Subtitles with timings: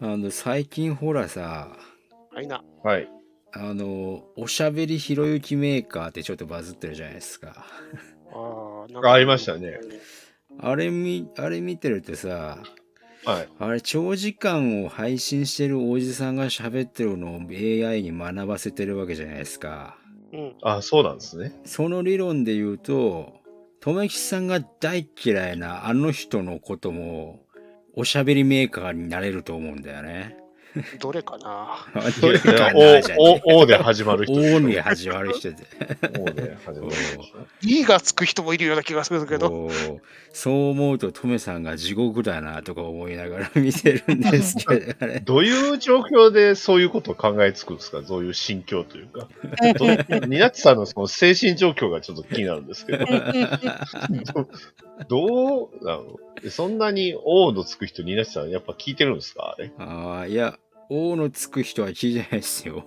[0.00, 1.76] あの、最近ほらさ、
[2.32, 2.62] はいな。
[2.84, 3.08] はい。
[3.52, 7.66] あの、おしゃべりひろゆきメーカーってちょっとバズってるじゃないですか。
[8.30, 9.80] あーなんあありましたね。
[10.60, 12.58] あれみ、あれ見てるとさ、
[13.24, 13.48] はい。
[13.58, 19.98] あれ長時間を配信してるおじさんが喋ってるのを AI に学ばせてるわけじゃないですか。
[20.32, 20.56] うん。
[20.62, 21.52] あ、そうなんですね。
[21.64, 23.32] その理論で言うと、
[23.80, 27.40] とめきさんが大嫌いなあの人のことも、
[28.00, 30.36] おしゃべりメーカーになれると思うんだよね。
[31.00, 31.78] どれかな？
[32.20, 34.34] どれかなじゃねお、お、おで始まる人。
[34.34, 35.56] 大に始まる人で。
[36.20, 37.24] おで始まる人。
[37.62, 39.70] E がつく人もいるような気がするけど。
[40.32, 45.22] そう思うとトメさんが地獄だなとか思いながら見てるんですけどね。
[45.24, 48.02] どういう状況でそういうことを考えつくんですか？
[48.02, 49.26] どういう心境というか。
[49.78, 49.86] ど
[50.26, 53.06] ニナッチさんのその精神状況がちょっと気になるんですけど。
[53.06, 54.48] ど
[55.08, 56.04] どうなの？
[56.50, 59.56] そんなに王のつく人、ニナッチさんやっぱ聞いてるんですか？
[59.58, 60.56] あれああ、いや、
[60.90, 62.84] 王のつく人は聞いてないですよ。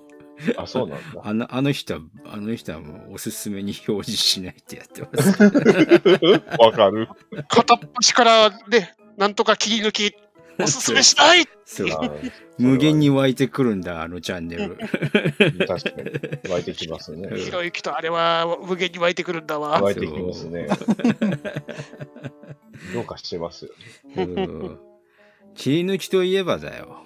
[0.57, 1.21] あ、そうなんだ。
[1.23, 5.43] あのあの人は、あの人はもうおすすめに表示しないってやってます。
[6.59, 7.07] わかる。
[7.47, 10.15] 片っ端からね、なんとか切り抜き、
[10.59, 11.87] おすすめしないそう。
[11.91, 12.11] あ
[12.57, 14.77] 無限に湧いてくるんだ、あのチャンネル。
[15.67, 16.51] 確かに。
[16.51, 17.29] 湧いてきますね。
[17.37, 19.81] ひろゆきとあれは無限に湧いてくるんだわ。
[19.81, 20.67] 湧いてきますね。
[22.93, 23.71] どう かしてますよ。
[24.17, 24.79] うん
[25.53, 27.03] 切り抜きといえばだよ。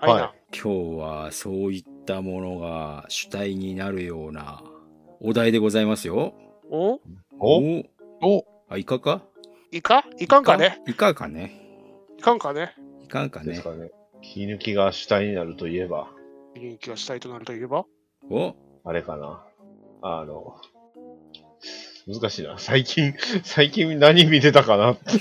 [0.00, 0.58] はい。
[0.58, 4.62] 今日はそういったものが主体になるような
[5.20, 6.34] お題でございますよ。
[6.70, 7.00] お？
[7.40, 7.84] お？
[8.22, 8.44] お？
[8.68, 9.22] あ、いかか？
[9.72, 10.04] いか？
[10.18, 10.80] いかんかね？
[10.86, 11.14] いか？
[11.14, 11.60] かね？
[12.18, 12.74] いかんかね？
[13.04, 13.46] いかんかね？
[13.46, 13.90] ですかね。
[14.22, 16.08] 切り抜きが主体になるといえば、
[16.54, 17.84] 切り抜きがしたいとなるといえば？
[18.30, 18.54] お？
[18.84, 19.44] あれかな。
[20.02, 20.54] あの、
[22.08, 22.56] 難しいな。
[22.56, 23.12] 最近、
[23.44, 24.96] 最近何見てたかな。
[25.04, 25.20] 最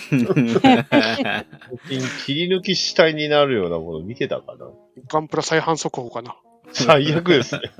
[1.90, 4.70] 近切り抜き主体になるようなもの見てたかな。
[5.10, 6.38] ガンプラ再販速報かな。
[6.72, 7.62] 最悪ですね。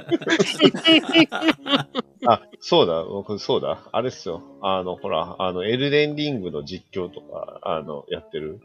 [2.28, 3.80] あ、そうだ、僕、そうだ。
[3.94, 4.44] あれっすよ。
[4.62, 8.60] あの、ほら、あの、エルデンリングの実況とか、あの、やってる、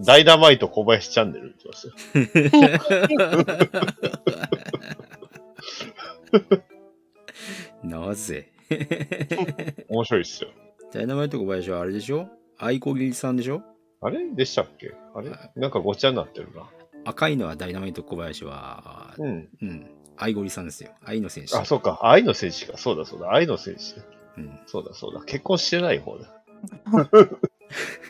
[0.00, 2.48] ダイナマイト小林チャンネルって言ってます
[6.42, 6.62] よ。
[7.84, 8.50] なぜ？
[9.98, 10.50] 面白いっすよ。
[10.92, 12.28] ダイナマイト小林はあれでしょ？
[12.56, 13.62] アイコギリさんでしょ？
[14.00, 14.32] あれ？
[14.32, 14.94] でしたっけ？
[15.12, 15.30] あれ？
[15.56, 16.68] なんかごちゃになってるな。
[17.04, 19.48] 赤いのはダイナマイト小林は、うん。
[19.60, 20.90] うん、アイゴリさんですよ。
[21.04, 21.56] 愛の選手。
[21.56, 21.98] あ、そうか。
[22.02, 22.78] 愛の戦士か。
[22.78, 23.32] そうだそうだ。
[23.32, 23.96] 愛の戦士。
[24.36, 25.20] うん、そうだそうだ。
[25.24, 26.32] 結婚してない方だ。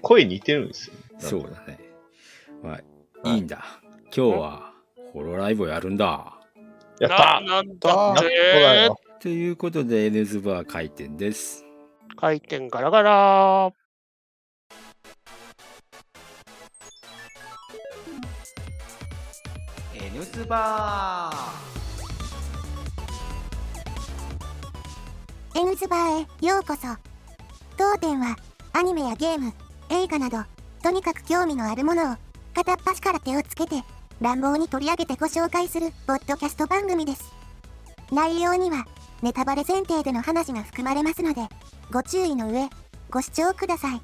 [0.02, 0.94] 声似てるんですよ。
[1.18, 1.80] そうだね。
[2.62, 2.84] はい。
[3.36, 3.64] いいんだ。
[4.14, 4.74] 今日は、
[5.14, 6.38] ホロライブをやるんだ。
[7.00, 9.08] やったななんだやって。
[9.20, 11.64] ということで、エネズバー開店です。
[12.20, 13.70] 回転ガラガラ。
[19.94, 21.32] N ズバ
[25.54, 26.88] N ズバーへようこそ。
[27.76, 28.34] 当店は
[28.72, 29.52] アニメやゲーム
[29.88, 30.38] 映画など
[30.82, 32.16] とにかく興味のあるものを
[32.52, 33.84] 片っ端から手をつけて
[34.20, 37.32] 乱暴に取り上げてご紹介するポッドキャスト番組です。
[38.10, 38.86] 内容には
[39.22, 41.42] ネタバレ前提での話が含まれますので
[41.90, 42.68] ご注意の上
[43.10, 44.00] ご視聴ください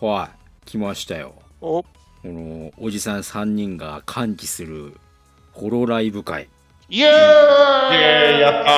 [0.00, 0.30] ーは
[0.64, 0.66] い。
[0.66, 1.34] 来ましたよ。
[1.60, 1.88] お、こ
[2.24, 4.96] の、おじさん3人が歓喜する、
[5.52, 6.48] ホロライブ会。
[6.90, 8.70] イエーイイェーイやった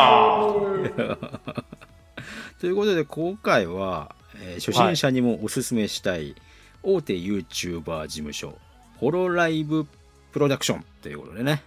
[1.03, 1.35] ー
[2.61, 6.37] ということで、今回は、えー初心者にもおすすめしたい、
[6.83, 8.57] 大手 YouTuber 事務所、
[8.99, 9.87] ホロライブ
[10.33, 11.63] プロダクションということでね。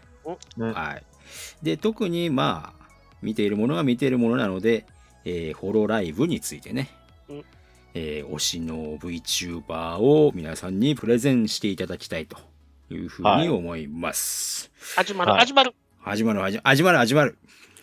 [0.57, 1.03] うんはい。
[1.61, 2.78] で、特に、まあ、
[3.21, 4.85] 見ているものは見ているものなので、
[5.25, 6.89] えーホロライブについてね、
[7.29, 7.43] うん
[7.93, 12.37] えー推しの VTuber を皆さんにプレゼンしていただきたいと
[12.89, 14.71] いうふうに思います。
[14.95, 17.37] 始まる、はい始まる、始まる、始始まる、始まる。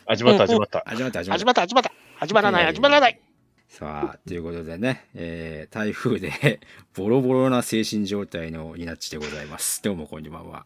[0.07, 0.83] 始まった始まった。
[0.87, 1.51] 始まった、始まった始ま。
[1.51, 1.93] った、始まった。
[2.19, 3.21] 始まらない、始まらない。
[3.69, 6.61] さあ、ということでね、えー台風で
[6.97, 9.83] ボロボロな精神状態のニナッチでございます。
[9.83, 10.65] どうもこんにちは。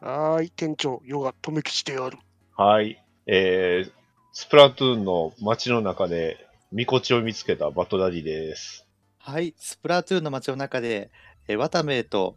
[0.00, 2.18] はーい、店長、ヨガ、とめきちである。
[2.56, 3.02] はい。
[3.32, 3.92] えー、
[4.32, 8.88] スプラトゥーンの街の中で、ミコチを見つけたバトダディです。
[9.18, 11.12] はい、スプラトゥーンの街の中で、
[11.46, 12.34] えー、ワタメイと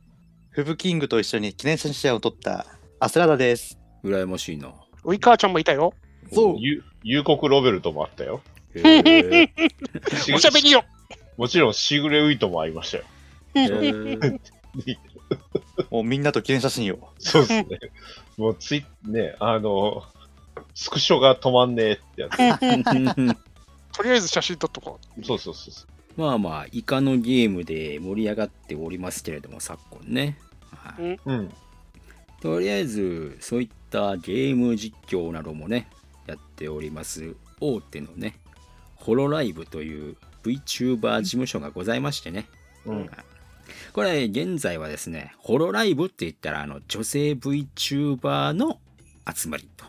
[0.51, 2.67] フブキングと一緒に記念写真を撮った
[2.99, 3.79] アスラダです。
[4.03, 4.71] 羨ましいな。
[5.03, 5.95] ウイカーちゃんもいたよ。
[6.31, 8.43] そうゆ夕刻ロベルトもあったよ。
[8.75, 9.49] へー
[10.35, 10.83] おしゃべりよ。
[11.37, 13.05] もちろんシグレウィートもありましたよ。
[15.89, 17.09] もうみんなと記念写真を。
[17.17, 17.67] そうですね。
[18.37, 20.03] もうツイね、あの、
[20.73, 22.37] スクショが止まんねえってやつ。
[23.95, 25.85] とりあえず写真撮っとこそうそうそうそ
[26.17, 26.21] う。
[26.21, 30.37] まあまあ、イカのゲームで盛り上がっておりますけれども、昨今ね。
[30.71, 31.53] ははいうん。
[32.43, 35.87] とりあえずそういったゲーム実況などもね
[36.27, 38.37] やっております大手のね
[38.95, 42.49] ホロライブという VTuber 事務所がございましてね
[42.85, 43.09] うん。
[43.93, 48.77] これ現在はですねホロライブって言ったらあの女性 VTuber の
[49.33, 49.85] 集まりと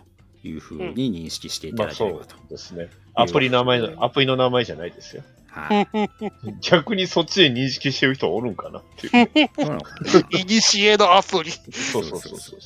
[0.49, 2.88] いうふうに認識していただければと、ですね。
[3.14, 5.23] アプリ名前の、アプリの名前じゃないですよ。
[5.46, 5.88] はい、
[6.61, 10.41] 逆にそっちで認識してる人おるんかなっていう。
[10.41, 11.50] いにしえのアプリ。
[11.50, 12.61] そうそうそうそう。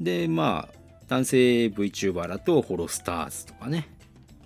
[0.00, 0.74] でまあ
[1.08, 3.88] 男性 VTuber だとホロスターズとかね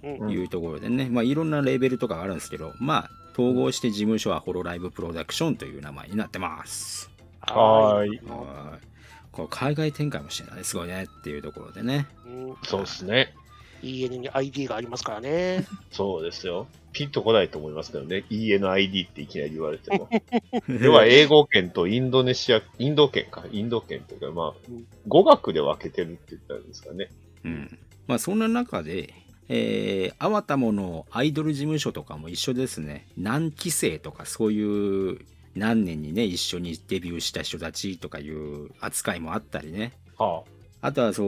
[0.02, 7.10] うんいうところでね、まあいろんなレーベルとかがあるんですけどまあ統合して事務所はホロライブプロダクションという名前になってます
[7.40, 8.08] はーい。
[8.26, 8.89] はい
[9.32, 13.34] これ海外展開もしてるんだねすごいねっていうところでねうんそうですね。
[13.82, 15.66] EN に ID がありますからね。
[15.90, 16.66] そうですよ。
[16.92, 18.24] ピンとこないと思いますけどね。
[18.30, 20.08] ENID っていきなり言われても。
[20.82, 23.44] 要は英語圏とインドネシア、インド圏か。
[23.50, 27.10] インド圏というか、まあうん、語学で分けてるって言ったんですかね。
[27.44, 29.14] うんまあそんな中で
[29.52, 35.18] えー、あわたものアイドル事務所とかも一緒ですね何期生とかそういう
[35.54, 39.92] 何年にね一緒にデビューした人たちとかいう扱いもあったりね。
[40.16, 40.44] は
[40.80, 40.92] あ。
[40.92, 41.24] とはそ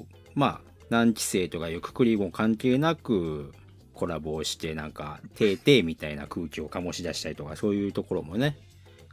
[0.00, 0.04] う
[0.34, 0.60] まあ
[0.90, 3.52] 何期生とかいうくくりも関係なく
[3.94, 8.56] コラボをしてなんか「てーてー」みたいな空気を醸し出したりとかそういうところもね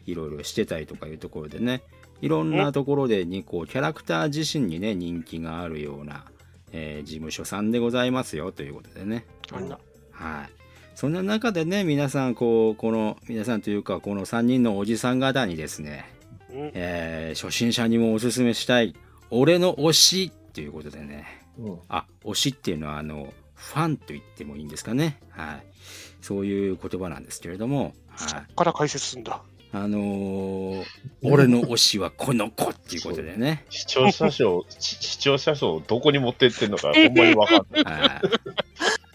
[0.06, 1.82] いろいろしてたりとかいうところでね。
[2.22, 6.24] いろんなところでにこうキャラクター自身にね人気があるような、
[6.72, 9.26] えー事務所さんでございますよということでね。
[10.12, 10.63] はい
[10.96, 16.06] そんな中でね皆さんこうこの皆さんというかこの3人のおじさん方にですね
[16.52, 18.96] うんえー初心者にもおすすめしたい
[19.32, 21.62] 俺の推しっていうことでねあ。
[21.62, 21.80] うん。
[21.90, 25.66] あ推しっていうのはあのファンと言ってもいいんですかねはい
[26.22, 29.42] そういう言葉なんですけれども、はい、から解説するんだ。
[29.76, 30.84] あのー
[31.24, 38.22] 俺の推しはこの子っていうことでね視聴者賞、し視聴者賞をどこに持ってってんのか、ほんまにわかんない。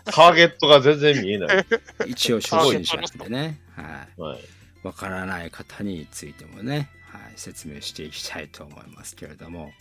[0.08, 1.58] はターゲットが全然見えない。
[2.06, 3.60] い 一応初心者なんでね。
[3.76, 4.20] はい。
[4.20, 4.40] はい。
[4.82, 9.72] わからない方についてもね、はい、説明していきたいと思いますけれども、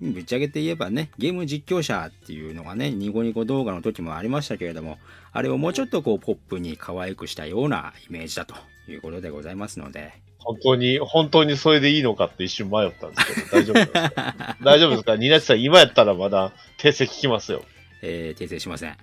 [0.00, 4.98] ぶっちゃけて言えばねゲーム実況者っていうのがねニコニコ動画の時もありましたけれども
[5.32, 8.54] あれをもうちょっとこうポップに可愛くしたようなイメージだと
[8.90, 10.12] いうことでございますので。
[10.42, 14.56] 本当に、本当にそれでいいのかって一瞬迷ったんですけど、大丈夫ですか？
[14.64, 15.16] 大丈夫ですか？
[15.16, 17.62] ニナチさん、今やったらまだ訂正聞きますよ。
[18.00, 18.96] えー訂正しません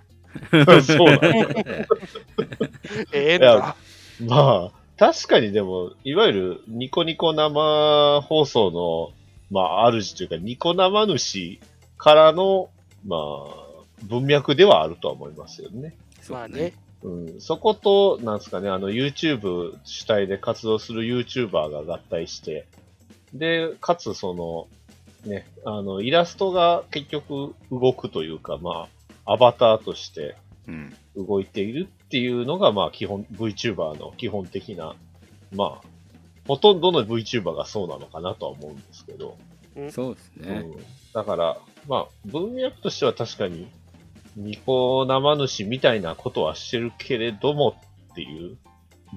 [0.82, 1.30] そうなんだ。
[3.14, 3.76] えいやええんだ。
[4.26, 9.14] まあ、確かにでも、いわゆるニコニコ生放送の、
[9.52, 11.60] まあ、主というか、ニコ生主
[11.98, 12.70] からの、
[13.06, 13.68] まあ、
[14.04, 15.96] 文脈ではあるとは思いますよね。
[16.22, 16.74] ーそうまあね。
[17.04, 22.66] うん、そこと、なんですかね、あの、YouTube 主体で活動する YouTuber が合体して、
[23.34, 24.68] で、かつその、
[25.30, 28.97] ね、あの、イラストが結局動くというか、まあ、
[29.28, 30.36] アバターとして
[30.68, 30.96] うん。
[31.16, 34.96] 動いているっていうのが、まあ、基本、VTuber の基本的な、
[35.56, 35.88] まあ、
[36.48, 39.38] ほとんどの VTuber がそうなのかなとは思うんですけど、
[39.92, 40.84] そうですね、うん、
[41.14, 41.58] だから、
[41.88, 43.68] まあ、文脈としては確かに、
[44.36, 47.76] ニコ生主みたいなことはしてるけれども
[48.12, 48.58] っていう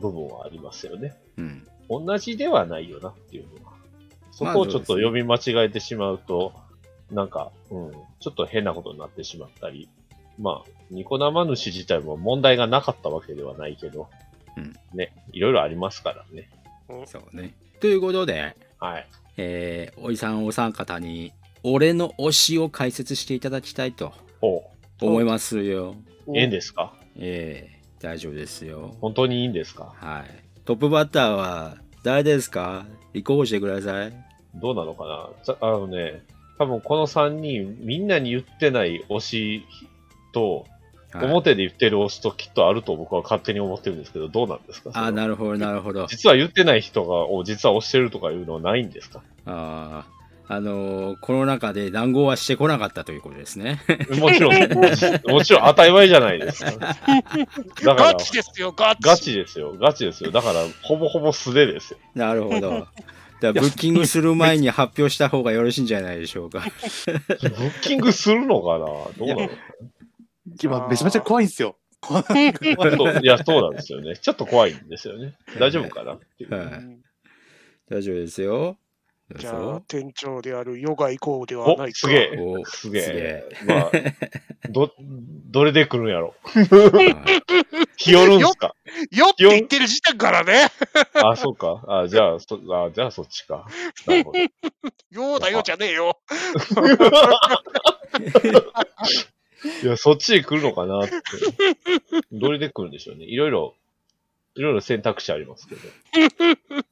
[0.01, 1.15] 部分はありますよね。
[1.37, 1.67] うん。
[1.89, 3.73] 同じではないよなっていうのは。
[4.31, 6.55] そこをちょっと読み間違えてしまうと、
[7.11, 9.89] なんか、うん、ちょっと変なことになってしまったり、
[10.41, 14.09] まあ、ニコ生主自体も問題がなかったわけではないけど、
[14.57, 14.75] うん。
[14.95, 16.49] ね、いろいろありますからね。
[17.07, 17.55] そうね。
[17.79, 19.07] ということで、はい。
[19.37, 21.33] えーおじさんお三方に
[21.63, 24.65] 俺の推しを解説していただきたいとお
[25.01, 25.95] 思いますよ。
[26.35, 26.95] いいんですか？
[27.17, 28.97] ええ大丈夫ですよ。
[29.01, 29.93] 本当にいいんですか？
[29.97, 30.45] はい。
[30.65, 32.87] トップバッターは誰ですか？
[33.13, 34.13] 立候補してください。
[34.55, 35.29] どうなのかな？
[35.45, 36.23] ざあのね、
[36.59, 39.67] 多分この3人、みんなに言ってない推し
[40.33, 40.71] と、はい
[41.13, 44.91] 表で言ってる推しときっとあると僕は勝手に思ってるんですけど、どうなんですか？
[44.95, 46.07] あ、なるほど、なるほど。
[46.07, 49.21] 実は言ってない人が、お実は推してるとかいうのはないんですか？
[49.45, 53.81] あーあのーこの中で談合はしてこなかったということですね。
[54.21, 56.71] もちろん、もちろん当たり前じゃないですか。
[56.79, 56.97] だか
[57.85, 59.03] らガ、チですよ、ガチ。
[59.03, 60.31] ガチですよ、ガチですよ。
[60.31, 61.99] だから、ほぼほぼ素手ですよ。
[62.15, 62.87] なるほど。
[63.41, 66.61] ブッキングする前に発表した方がよろしいんじゃないでしょうか。
[67.09, 68.87] ブッキングするのかな？
[68.87, 69.51] どうなの？
[70.63, 71.77] 今、めちゃめちゃ怖いんですよ。
[73.23, 74.17] いや、そうなんですよね。
[74.17, 75.35] ちょっと怖いんですよね。
[75.59, 76.55] 大丈夫かなっていう。
[76.55, 76.71] はい
[77.91, 78.79] 大丈夫ですよ。
[79.37, 81.99] じゃあそ、店長であるヨガ行こうではおないか。
[81.99, 82.31] すげえ。
[82.65, 83.05] すげえ
[83.63, 83.65] え。
[83.67, 83.91] まあ、
[84.71, 86.35] ど、どれで来るんやろ。
[86.45, 86.53] は
[87.03, 88.75] い日和るんすか？
[89.11, 90.69] よって言ってる時点からね。
[91.15, 91.83] あ、そうか。
[91.89, 93.67] あ、じゃあ、そ、あ、じゃあそっちか。
[95.11, 96.17] ようだよじゃねえよ。
[99.83, 101.13] いや、そっちで来るのかなって。
[102.33, 103.25] どれで来るんでしょうね。
[103.25, 103.75] いろいろ、
[104.55, 105.81] いろいろ選択肢ありますけど。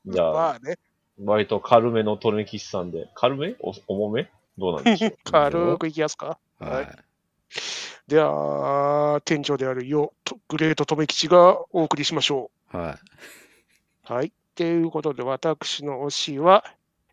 [0.07, 0.79] じゃあ、まあね、
[1.25, 3.09] 割と軽めのトレキシさんで。
[3.15, 3.55] 軽め？
[3.61, 4.31] お重め？
[4.59, 6.39] どうなんでしょう 軽くいきますか。
[6.59, 6.89] はい。
[8.09, 12.99] では、店長であるよ、とグレート留吉がお送りしましょは
[14.09, 14.13] う。
[14.13, 14.33] はい。
[14.55, 16.65] ということで、私の推しは、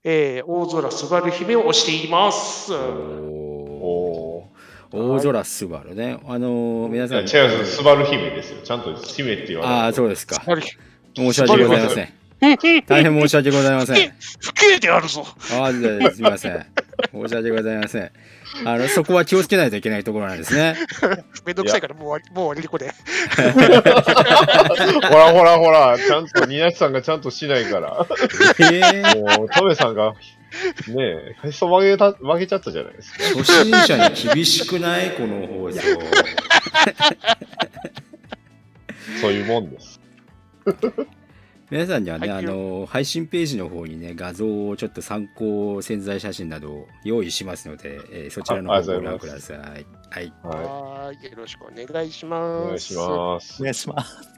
[0.03, 2.71] えー、大空すばる姫を推しています。
[4.91, 6.19] 大空すばるね。
[6.27, 7.05] あのー、皆ー。
[7.05, 7.39] いさん。
[7.39, 8.61] や、違う、スバル姫ですよ。
[8.63, 9.97] ちゃんと姫って言わないああ、と。
[9.97, 10.43] そうですか。
[10.45, 10.61] あれ、
[11.15, 12.13] 申し訳ございません。
[12.87, 14.13] 大変申し訳ございません。
[14.39, 15.25] 不敬であるぞ。
[15.53, 16.65] あすみません。
[17.13, 18.11] 申し訳ございません。
[18.65, 20.75] あの、そこは気をつけないといけないところなんですね。
[21.45, 22.93] めんどくさいから、もうもう終わりでこれ。
[25.09, 28.05] ほらほらほら、ちゃんと、ニナチさんがちゃんとしないから。
[28.71, 28.81] え
[29.15, 30.13] えもう、トメさんが、
[30.93, 33.23] ねえ、へそ曲げた、曲げちゃったじゃないですか。
[33.39, 35.11] 初心者に厳しくない？
[35.11, 35.81] この放送。
[39.21, 39.99] そういうもんです。
[41.71, 49.57] 皆さんにはね、はいあの、配信ページの方にね、画像をちょっと参考潜在写真などを用意しますので、えーそちらの方をご覧ください。
[49.57, 49.85] はい。
[50.43, 51.25] はい。
[51.25, 52.25] よろしくお願いしい。
[52.25, 52.63] ます。
[52.63, 53.61] お願いします。
[53.61, 54.34] お願いします。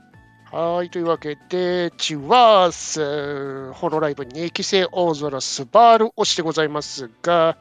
[0.52, 0.90] はい。
[0.90, 7.58] というわけで、チワース、ホロライブ2期生大空スバル推しでございますが、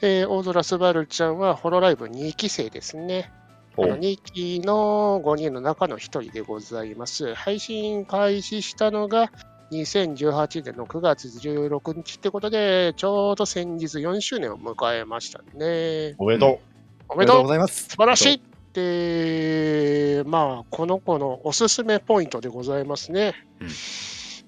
[0.00, 3.32] えー大空スバルちゃんはホロライブ2期生ですね。
[3.76, 7.34] あおの2期の5人の中の1人でございます。
[7.34, 9.32] 配信開始したのが
[9.72, 16.14] 2018年の9月16日ってことで、ちょうど先日4周年を迎えましたね。
[16.18, 16.60] おめでと
[17.08, 17.88] おめでとうございます。
[17.88, 23.34] 素晴らしいで、まあ、この子のおすすめポイントでございますね。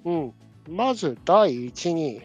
[0.05, 0.33] うん。
[0.69, 2.23] まず第一に、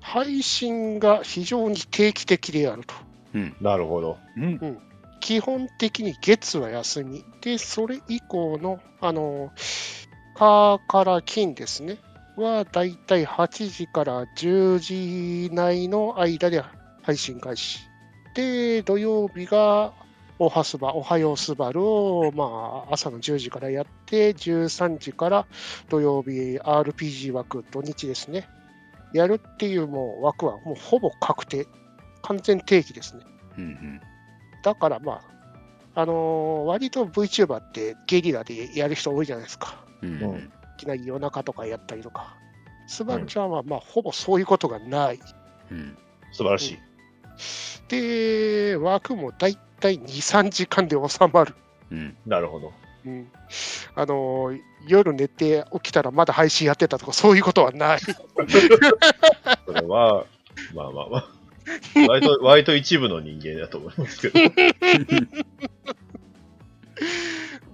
[0.00, 2.94] 配信が非常に定期的であると。
[3.34, 3.56] うん。
[3.60, 3.64] う。
[3.64, 4.18] なるほど。
[4.36, 4.78] うん。
[5.20, 7.24] 基本的に月は休み。
[7.40, 9.50] で、それ以降の、あの、
[10.34, 11.98] 火から金ですね。
[12.36, 16.62] は、だいたい8時から10時内の間で
[17.02, 17.80] 配信開始。
[18.34, 19.92] で、土曜日が、
[20.38, 25.46] おはすば、おはようすばるを、まあ、朝の10時からやって、13時から
[25.88, 28.48] 土曜日 RPG 枠、土日ですね。
[29.14, 31.66] やるっていうもう枠はもうほぼ確定。
[32.22, 33.22] 完全定期ですね。
[33.56, 34.00] うんうん。
[34.62, 35.22] だからま
[35.94, 39.84] あ、あのー割と VTuber ってゲリラでやる人多いじゃないですか。
[40.02, 42.36] うんうんいきなり夜中とかやったりとか。
[42.86, 45.20] スバルちゃんはまあほぼそういうことがない。
[45.70, 45.96] うん。
[46.32, 46.78] 素晴らしい。
[47.88, 51.54] で、枠もだいたい2、3時間で収まる。
[51.90, 52.16] うん。
[52.26, 52.72] なるほど。
[53.04, 53.28] うん、
[53.94, 57.98] あのー夜寝て起きたらまだ配信やってたとかそういうことはない。
[58.00, 58.12] そ
[59.72, 60.26] れは、
[60.74, 61.28] まあまあまあ。
[62.08, 64.38] 割と、割と一部の人間だと思いますけど。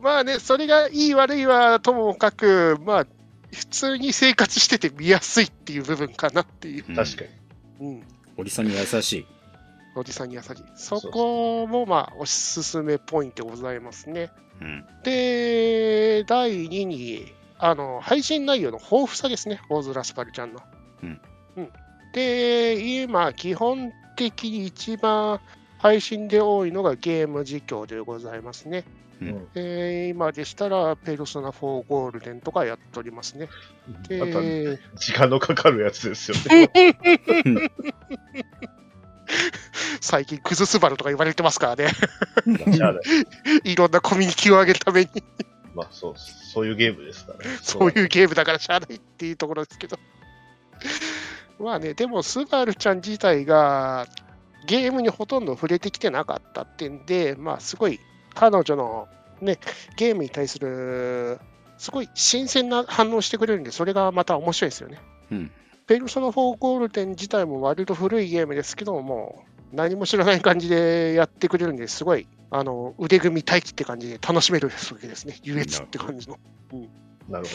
[0.01, 3.07] まあね、それがいい悪いはともかく、まあ、
[3.55, 6.85] 普通に生活してて見やすいっていう部分かなっていう。
[6.95, 7.25] 確か
[7.81, 7.89] に。
[7.89, 8.03] うん
[8.35, 9.27] おじさんに優しい。
[9.95, 10.49] おじさんに優しい。
[10.75, 14.31] そこもまあおすすめポイントございますね。
[14.61, 14.85] うん。
[15.03, 20.61] で、第2に、あの配信内容の豊富さですね、大空スパルちゃんの。
[21.03, 21.21] うん
[21.57, 21.69] うん
[22.13, 25.41] で、今、基本的に一番
[25.79, 28.85] 配信で多いのがゲーム実況でございますね。
[29.21, 33.49] うんで今でしたら、ペルソナ4ゴールデンとかやっておりますね。
[34.09, 36.71] で、時間のかかるやつですよね。
[40.01, 41.91] 最近、クズスバルとか言われてますからね。
[43.65, 45.09] いろんなコミュニティを上げるために。
[45.75, 47.59] まあ、そう、そういうゲームですからね。
[47.63, 49.99] そういうゲームだからしゃあないっていうところですけど。
[51.59, 54.07] まあね、でも、スバルちゃん自体が
[54.67, 58.01] ゲームにほとんど触れてきてなかったってんで、まあ、すごい
[58.35, 59.09] 彼女の
[59.41, 59.59] ね、
[59.97, 61.41] ゲームに対する、
[61.79, 65.01] すごい新鮮な反応してくれるんで、それがまた面白いですよね。
[65.31, 65.51] うん。
[65.87, 75.39] ペルソナ4ゴールデン自体も割と古いゲームですけども、何も知らない感じでやってくれるんですごいあの腕組み待機って感じで楽しめるわけですね。
[75.43, 76.39] 優越って感じの。
[77.29, 77.53] なるほ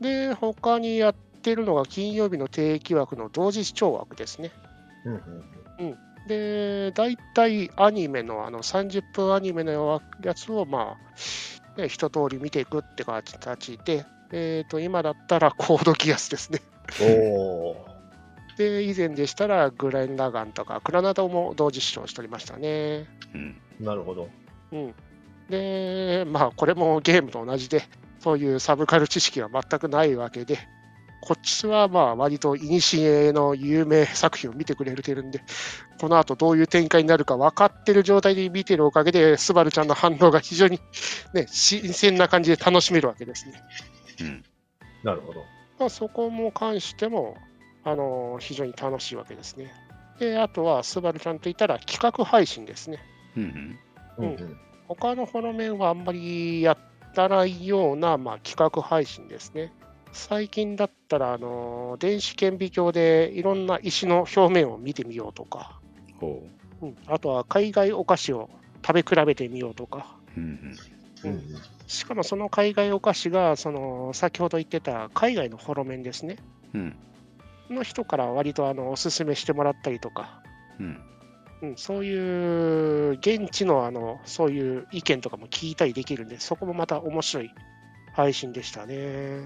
[0.00, 4.50] で、他にやってるのが金曜日の定期枠の同時視聴枠ですね。
[5.04, 5.10] ど。
[5.10, 5.16] うん
[5.78, 10.96] うんで、大体アニメのあの30分アニメのやつをま
[11.76, 16.60] あ、ね、一通り見ていくって形で、えっ、と、今だったらコードギアスですね。
[17.00, 17.76] おー。
[18.56, 23.06] で、以前でしたら、グレン・ラガンとか、クラナドも同時視聴しておりましたね。
[23.34, 23.60] うん。
[23.80, 24.28] なるほど。
[24.72, 24.94] うん。
[25.50, 27.82] で、まあ、これもゲームと同じで、
[28.20, 30.58] そういうサブカル知識は全くないわけで、
[31.20, 35.40] こっちはまあ割と古の有名作品を見てくれてるんで、
[36.00, 40.78] この後どういう展開になるか分かってる状態で見てるおかげで、スバルちゃんの反応が非常に、
[41.34, 43.60] ね、新鮮な感じで楽しめるわけですね。
[44.20, 44.44] うん。
[45.02, 45.42] なるほど。
[45.78, 47.36] まあ、そこも関しても、
[47.84, 49.72] あの非常に楽しいわけですね。
[50.18, 52.98] で、あとは、スバルちゃんといったら企画配信ですね。
[53.36, 53.78] うん。
[54.18, 56.78] うんうん他の方面はあんまりやっ
[57.12, 59.72] たないような、まあ、企画配信ですね。
[60.12, 65.80] 最近だったら、あの電子顕微鏡でいろんな石の表面を見てみようとか、
[66.20, 66.42] ほ
[66.82, 68.48] うん、あとは海外お菓子を
[68.86, 70.40] 食べ比べてみようとか、う。
[70.40, 70.76] うん。
[71.24, 76.36] うんうんしかもその海外お菓子が、その先ほど言ってた海外のホロメンですね。
[76.74, 76.96] うん。
[77.70, 80.42] の人から割とあのおすすめしてもらったりとか、
[80.78, 81.00] うん。
[81.62, 87.50] うん、そういう現地のあのそういう意見とかも聞いたりできるんで、そこもまた面白い
[88.12, 88.96] 配信でしたね。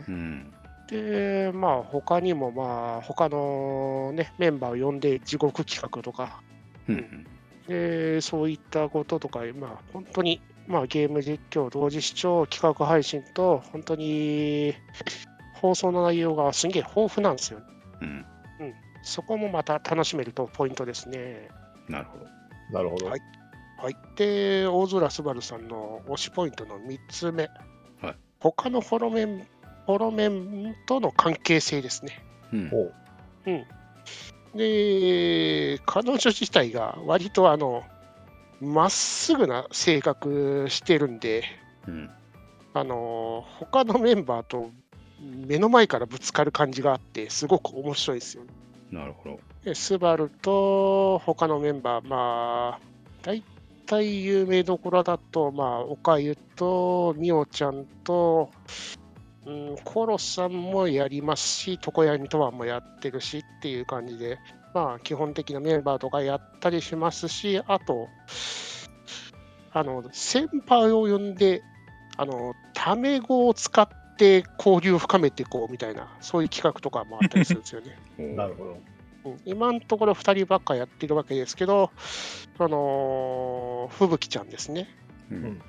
[0.09, 0.53] うん。
[0.89, 6.43] で、まあ、他にも、まあ、他のね、メンバーを呼んで地獄企画とか、
[6.89, 7.27] うん。
[7.69, 14.73] でそういったこととか、まあ、本当に、まあ、ゲーム実況、同時視聴、企画配信と、本当に
[15.55, 17.61] 放送の内容がすんげえ豊富なんですよ。
[18.01, 18.25] うん。
[19.03, 21.49] そこもまた楽しめるとポイントですね。
[21.89, 22.25] なるほど。
[22.73, 23.07] なるほど。
[23.07, 23.21] はい
[23.79, 23.97] はい。
[24.15, 27.49] で、大空すばるさんの推しポイントの3つ目。
[28.01, 29.39] はい他のフォロメン、
[29.87, 32.25] フォロメンとの関係性ですね。
[32.53, 32.71] うん。
[32.73, 32.95] おう
[34.55, 37.83] で、彼女自体が割とあの、
[38.61, 41.45] まっすぐな性格してるんで、
[41.89, 42.11] うん。
[42.75, 44.71] あの、他のメンバーと
[45.21, 48.51] 目の前からぶつかる感じがあって、すごく面白いですよね。
[48.91, 49.41] なるほど。
[49.65, 52.81] でスバルと他のメンバー、まあ、
[53.23, 53.43] 大
[53.87, 58.51] 体有名どころだと、まあ、おかゆと、みおちゃんと、
[59.47, 64.39] うん、コロさんもやりますし、床屋にとわもやってるしっていう感じで、
[64.73, 68.09] まあ、基本的なメンバーとかやったりしますし、あと、
[69.73, 71.63] あの、先輩を呼んで、
[72.17, 77.97] あの、タメ語を使って交流を深めていこうみたいな、そういう企画とかもあったりするんですよね。
[78.37, 78.71] なるほど。
[78.71, 78.81] うん
[79.45, 81.91] 今のところ2人ばっかやってるわけですけど、
[82.59, 84.89] あのー、ふぶきちゃんですね。
[85.31, 85.63] うん。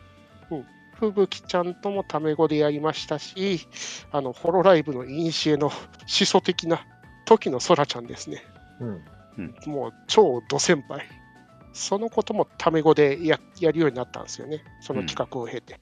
[0.94, 3.68] ふぶきちゃんともタメ語でやりましたし、
[4.12, 5.72] あの、ホロライブのインシエの
[6.06, 6.86] 始祖的な
[7.26, 8.44] 時のそらちゃんですね。
[8.82, 9.56] うん。
[9.66, 11.08] もう超ド先輩。
[11.74, 14.64] そのこともタメ語でややるようになったんですよね。
[14.82, 15.80] その企画を経て。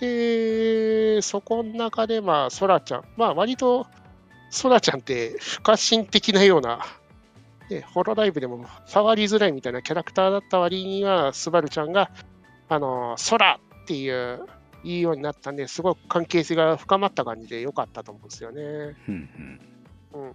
[0.00, 3.04] で、そこの中で、まあ、そらちゃん。
[3.16, 3.86] まあ、割と、
[4.50, 6.80] そらちゃんって不可侵的なような、
[7.70, 12.10] ね、ホロライブでも触りづらいみたいなキャラクターだった割には、スバルちゃんが、
[12.68, 14.46] あの、そらっていう、
[14.82, 18.62] 言うようになったんで、すごく関係性が深まった感じで良かったと思うんですよね。
[20.14, 20.34] うん。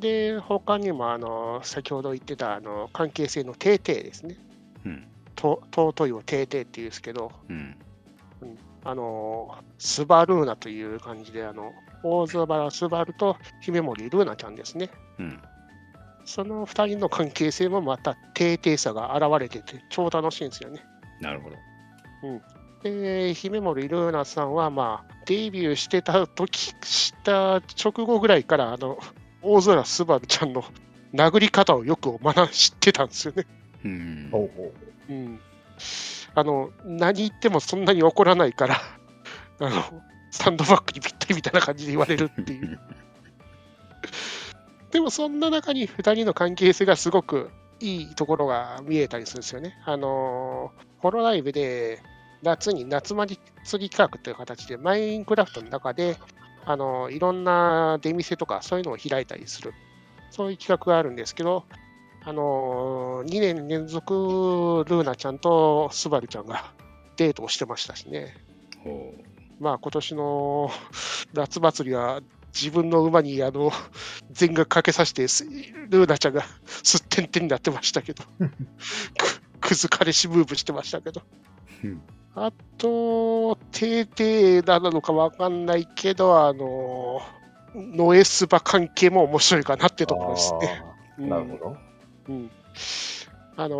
[0.00, 4.36] で、他にも、あの、先ほど言ってた、あの、関係性の定々ですね。
[4.84, 5.06] うん。
[5.34, 7.76] と尊いを定々っていうんですけど、うん。
[8.84, 14.90] あの、スバルーナという感じで、あの、大空原スバルと姫森ルーナちゃんですね。
[15.18, 15.42] うん。
[16.24, 20.80] その2人の関係性もまた定々さが現れてて、超楽しいんですよね。
[21.20, 21.56] なるほど。
[22.82, 28.98] で、姫森ルーナさんは、まあ、デビューしてた時、した直後ぐらいから、あの、
[29.42, 30.64] 大空スバルちゃんの
[31.14, 33.46] 殴り方をよく学ん知ってたんですよね。
[33.84, 34.28] うん。
[34.30, 34.50] ほ
[35.08, 35.40] うん。
[36.34, 38.80] あの、何言ってもそんなに怒らないから、
[39.60, 39.82] あの、
[40.30, 42.78] スタンドバックにぴったりみたいな感じで言われるっていう。
[44.92, 47.50] でもそんな中に2人の関係性がすごく
[47.80, 49.76] いいところが見えたりするんですよね。
[49.84, 52.02] あのー、ホロライブで
[52.42, 53.40] 夏に夏祭
[53.78, 56.16] り企画という形でマインクラフトの中で、
[56.64, 59.72] あのーいろんな出店とかそういうのを開いたりする。
[60.30, 61.64] そういう企画があるんですけど、
[62.22, 66.72] あのー、2年連続ルーナちゃんとスバルちゃんが
[67.16, 68.34] デートをしてましたしね。
[68.84, 69.14] ほ
[69.58, 70.70] まあ今年の
[71.34, 72.20] 夏祭りは
[72.54, 73.70] 自分の馬にあの
[74.30, 78.24] 全額かけさせてすルーナちゃんがすってんてんになってましたけど
[79.18, 81.22] くくず彼氏ムーブしてましたけど
[81.84, 82.02] うん
[82.34, 87.20] あと定々なのかわかんないけどあの
[87.74, 90.82] ノエスバ関係も面白いかなってところですね。
[91.18, 91.76] なるほど。
[92.28, 92.50] うん
[93.56, 93.76] あの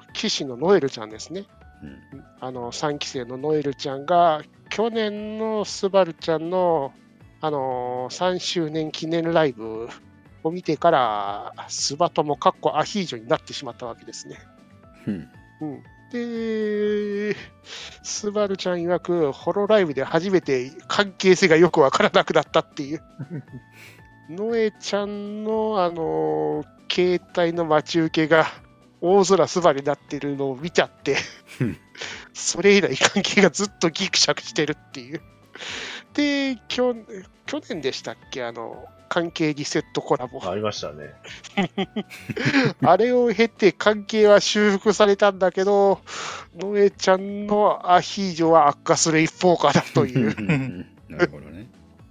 [0.00, 1.44] ー騎士のノエルちゃんですね。
[1.82, 1.86] う。
[1.86, 2.24] うん。
[2.40, 6.92] あの3期生のノエルちゃんが去年のスバルちゃんの、
[7.40, 9.88] あのー3周年記念ライブ
[10.44, 14.38] を見てから、スバトもかっこアヒージョになってしまったわけですね。
[15.06, 15.28] うん。
[15.60, 17.36] うん、で、
[18.02, 23.02] スバルちゃん曰く、ホロライブで初めて関係性がよくわからなくなったっていう。
[24.30, 28.46] ノエちゃんの、あの携帯の待ち受けが
[29.00, 31.16] 大空スバルになってるのを見ちゃって
[31.60, 31.76] うん、
[32.32, 35.20] それ以来関係がずっとギクシャクしてるっていう。
[36.18, 36.96] で、去
[37.46, 38.42] 去年でしたっけ？
[38.42, 40.40] あの、関係リセットコラボ。
[40.42, 41.14] ありましたね。
[42.82, 46.00] あれを経て関係は修復されたんだけど、
[46.58, 51.68] ノエちゃんのアヒージョは悪化する一方かなという、うんなるほどね。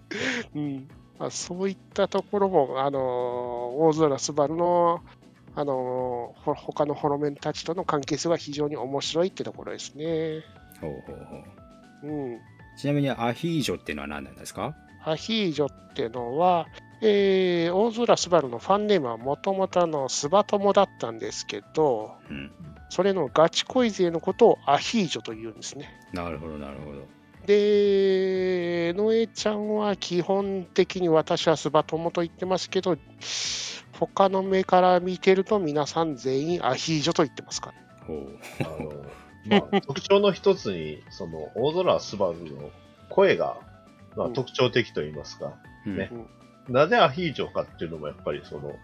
[0.55, 0.87] うん
[1.19, 5.01] まあ、そういったところも、あの大空スバルの、
[5.55, 10.43] あのほ他のホロメンたちとの関係性は非常に面白いってところですね。
[10.79, 11.35] ほうほうほ
[12.03, 12.07] う。
[12.07, 12.39] うん、
[12.77, 14.75] ちなみにアヒージョっていうのは何なんですか？
[15.03, 16.67] アヒージョってのは、
[17.01, 22.51] えー大空スバルのファンネームはもともとのスバ友だったんですけど、うん。
[22.89, 25.89] それのガチ恋勢のことをアヒージョと言うんですね。
[26.13, 26.99] なるほど、なるほど。
[27.45, 32.97] で、ノエちゃんは基本的に私はスバ友と言ってますけど、
[33.99, 38.05] 他の目から見てると皆さん全員アヒージョと言ってますから。
[38.05, 38.39] ほう。
[39.49, 42.71] まあ、特徴の一つに、その、大空スバルの
[43.09, 43.57] 声が、
[44.15, 44.33] まあ、うん。
[44.33, 45.53] 特徴的と言いますか、
[45.85, 45.97] うん。
[45.97, 46.11] ね。
[46.69, 48.75] なぜアヒージョかっていうのもやっぱりその、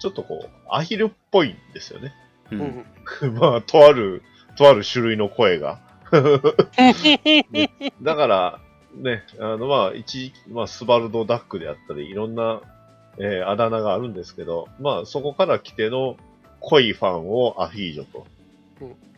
[0.00, 2.12] ちょっとこう、アヒルっぽいんですよね。
[2.50, 2.62] ううん。
[2.62, 2.84] ん
[3.38, 4.22] まあ、とある、
[4.56, 5.80] とある種類の声が。
[8.02, 8.60] だから、
[8.94, 12.60] ね、あの、まあ、一、まあ、スバルドダックであったり、いろんな、
[13.20, 16.16] えーあだ名があるんですけど、まあ、そこから来ての
[16.60, 18.26] 濃いファンをアヒージョと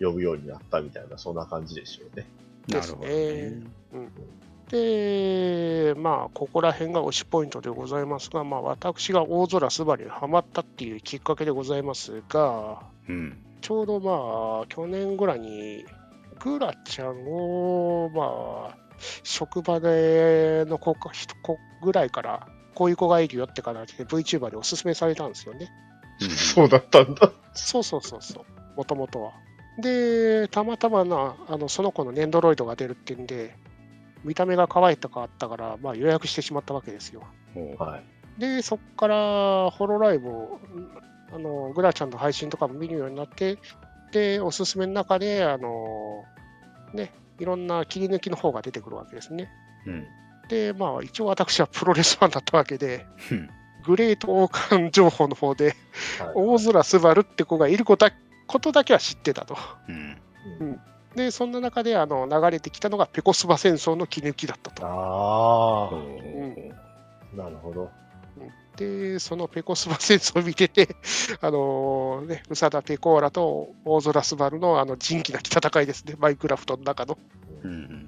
[0.00, 2.26] 呼ぶようになったみたいな、そんな感じでしょうね。
[2.68, 3.62] なるほどね。
[4.70, 13.38] で、まあ、ここら辺が推しポイントでございますが、まあ、私が大空スバルにハマったっていうきっかけでございますが、うん。
[13.60, 15.84] ちょうどまあ、去年ぐらいに、
[16.38, 18.78] グラちゃんを、まあ、
[19.24, 25.68] 職場での子か人子ぐらいから、こういう子がいるよって形で VTuber でおすすめされたんですよね。
[26.28, 27.32] そうだったんだ。
[27.54, 28.44] そうそうそうそう、
[28.76, 29.32] もともとは。
[29.80, 33.56] で、たまたまな、あのその子のネンドロイドが出るってんで、
[34.24, 37.22] 見た目が可愛いとかあったから、まあ、予約してしまったわけですよ。
[37.78, 38.40] はい。
[38.40, 40.60] で、そこからホロライブを、
[41.32, 43.58] あのグラちゃんの配信とかも見るようになって、
[44.12, 46.24] で、おすすめの中で、あの
[46.92, 49.48] ね、いろんな切り抜きの方が出てくるわけですね。
[49.86, 50.06] うん。
[50.48, 53.50] で、まあ、一応私はプロレスファンだったわけで、うん
[53.82, 55.74] グレート王冠情報の方で、
[56.18, 58.14] はい大空スバルって子がいることだ
[58.50, 59.56] ことだけは知ってたと。
[59.88, 60.16] うん。
[60.60, 60.80] うん
[61.14, 64.86] で、そんな中であの流れてきたのがペコスバ戦争の切り抜きだったと。
[64.86, 66.74] あほう
[67.34, 67.90] あ、なるほど。
[68.76, 70.96] で、そのペコスバ戦争を見てて、
[71.42, 77.18] あのね、宇佐田ペコーラと大空スバルのあの仁義なき戦いですね、マイクラフトの中の。
[77.64, 78.06] うんうん。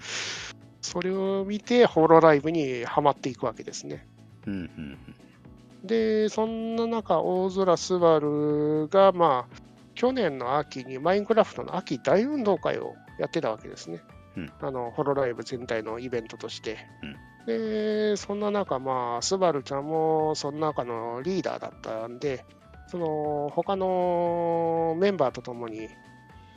[0.81, 4.07] それを見て、ホロライブにはまっていくわけですね。
[4.47, 4.99] うんうん
[5.85, 14.01] で、そんな中、大空スバルが、まあ、去年の秋にマインクラフトの秋大運動会をやってたわけですね。
[14.37, 16.79] うんあのホロライブ全体のイベントとして。
[17.03, 22.45] うんで、そんな中、まあ、スバルちゃんもその中のリーダーだったんで、
[22.87, 25.89] その他のメンバーと共に、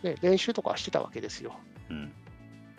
[0.03, 1.55] ね、練習とかしてたわけですよ。
[1.89, 2.13] うん。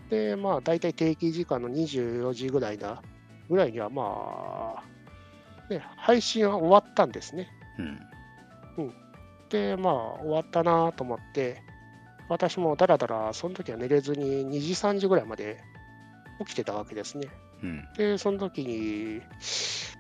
[0.09, 3.03] で、まあ、大体定期時間の24時ぐらいな、
[3.49, 7.49] ぐらいには、まあ、ね、配信は終わったんですね。
[8.77, 8.89] うん。
[8.89, 8.95] で、
[9.79, 11.63] まあ、終わったなと思って、
[12.29, 15.61] 私もだらだら、その時は寝れずに2時、3時ぐらいまで
[16.41, 17.29] 起きてたわけですね。
[17.63, 17.89] うん。
[17.97, 19.23] で、その時に、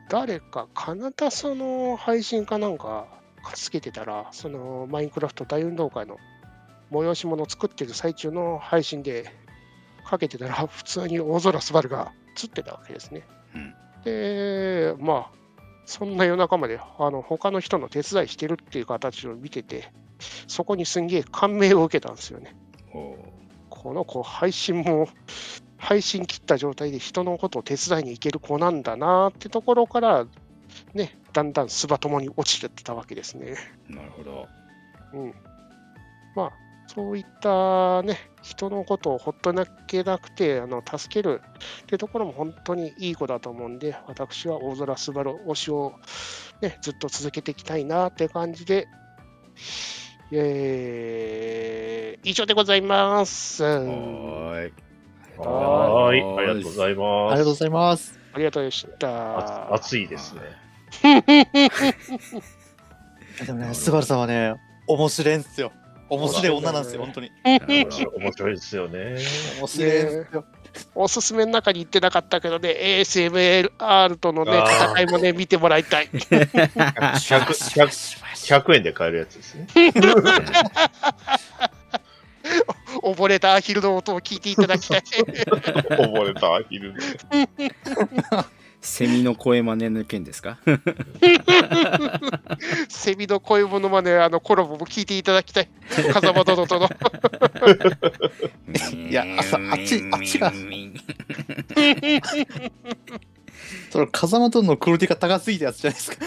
[0.09, 3.07] 誰か、カナダその配信かなんか
[3.55, 6.19] つけてたら、そのマインクラフト大運動会の
[6.91, 9.31] 催し物を作ってる最中の配信で
[10.05, 13.27] かけてたら、普通に大空スバルが映ってたわけですね。
[13.55, 13.75] うん
[14.07, 15.46] で、まあ、
[15.87, 19.91] そんな夜中まであの他の人の手伝いしてるっていう形を見てて、
[20.49, 22.55] そこにすんげえ感銘を受けたんですよね。
[23.71, 25.09] この子、配信も、
[25.77, 30.27] 配信切った状態で人のことを手伝いに行ける子なんだなってところから、
[30.93, 33.55] ね、だんだんスバ友に落ちてったわけですね。
[33.89, 34.49] なるほど。
[35.13, 35.35] うん。
[36.35, 36.53] まあ、
[36.87, 41.43] そういったね、人のことをほっとなけなくて、あの助ける
[41.83, 45.95] ってところも本当にいい子だと思うんで、私は大空スバル推しを、
[46.63, 48.87] ね、ずっと続けていきたいなって感じで、
[50.33, 53.63] えー、以上でございます。
[53.63, 54.73] はーい。
[55.39, 56.39] はーい。
[56.39, 57.37] ありがとうございあります。
[57.37, 58.19] がとうございます。
[58.33, 59.39] ありがとうございました。
[59.39, 60.41] あ暑いですね。
[63.53, 64.55] もね、スバルさんはね、
[64.87, 65.73] 面白いんすよ。
[66.09, 67.31] 面白い女なんですよ、本当に。
[67.45, 69.19] 面白いですよね。
[69.59, 70.45] 面白いですよ。
[70.95, 74.63] おすすめの中に言ってなかったけどね、ASMR とのね、
[74.95, 76.09] 戦いもね、見てもらいたい。
[76.09, 76.59] 100,
[77.15, 79.67] 100 100円で買えるやつですね。
[83.03, 85.03] 溺れたアヒルの音を聞いていただきたい。
[85.03, 87.01] 溺れたアヒルで。
[88.87, 90.59] セミの声真似の件ですか？
[92.89, 95.69] セミの声ものまね、あのコラボも聞いていただきたい。
[96.13, 96.89] 風間殿との。
[99.11, 100.53] いやあさあっちあっちが
[103.91, 106.25] それ、風間とのクオリティが高すぎたやつじゃないですか。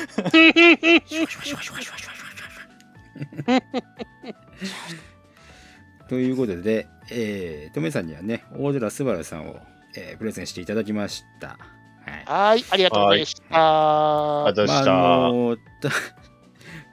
[6.09, 9.55] ということで、えー、トメさんにはね、大空すばるさんを、
[9.95, 11.57] えープレゼンしていただきました。
[12.09, 12.23] はい。
[12.25, 14.47] はい、ありがとうございました。
[14.47, 14.91] あざした。
[14.91, 15.89] まああのた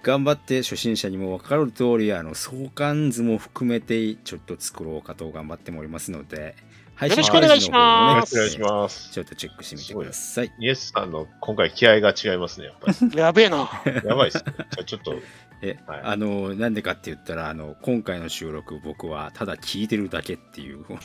[0.02, 6.54] 頑張って初心者にも分かる通りあの相関図も含めてちょっと作ろうかと頑張っておりますので
[6.94, 9.10] 配よろしくお願いしますお願いします。
[9.10, 13.68] ちょっとチェックしてみてくださいイエスさんの今回気合が違いますね、やっぱやべえな。
[13.84, 14.08] り。
[14.08, 14.44] やばいっすね。
[14.46, 15.14] じゃあちょっと、
[15.62, 20.84] え、はいあのなんでかって言ったらあの今回の収録僕はただ聞いてるだけっていう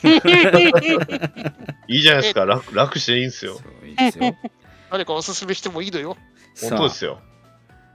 [1.88, 2.44] いいじゃないですか。
[2.44, 4.34] 楽楽していいんですよいいですよ
[4.90, 6.16] 誰かおすすめしてもいいのよ。
[6.60, 7.18] 本さあ当ですよ。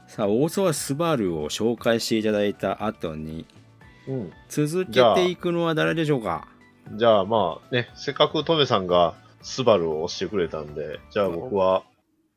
[0.08, 3.46] さあ大沢スバルを紹介していただいた後に
[4.08, 4.32] うん。
[4.50, 6.48] 続けていくのは誰でしょうか？
[6.94, 11.84] じゃあまあね、せっかくトメさんがスバルを押してくれたんで、じゃあ僕は、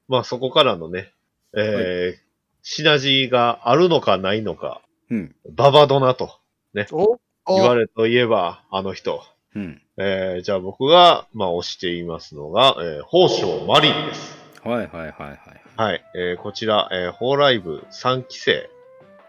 [0.09, 1.13] まあそこからのね、
[1.57, 2.30] えー
[2.62, 6.31] シナジーがあるのかないのか、うんババドナと
[6.92, 7.18] お
[7.49, 9.23] 言われといえば、あの人。
[9.55, 14.38] うんえーじゃあ僕が、まあ押していますのが、えー、宝生マリンです。
[14.62, 15.38] はいはいはいはい
[15.77, 16.05] はい。
[16.14, 18.70] えーこちら、えー、ホーライブ3期生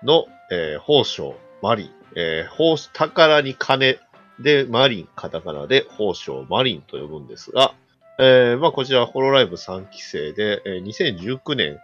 [0.04, 1.90] の、えー、宝生マリン。
[2.16, 3.98] えー、宝宝に金
[4.40, 7.74] でマリン、カタカナで宝生マリンと呼ぶんですが、
[8.20, 11.80] えーまあこちら、ホロライブ3期生で、えー2019年、えー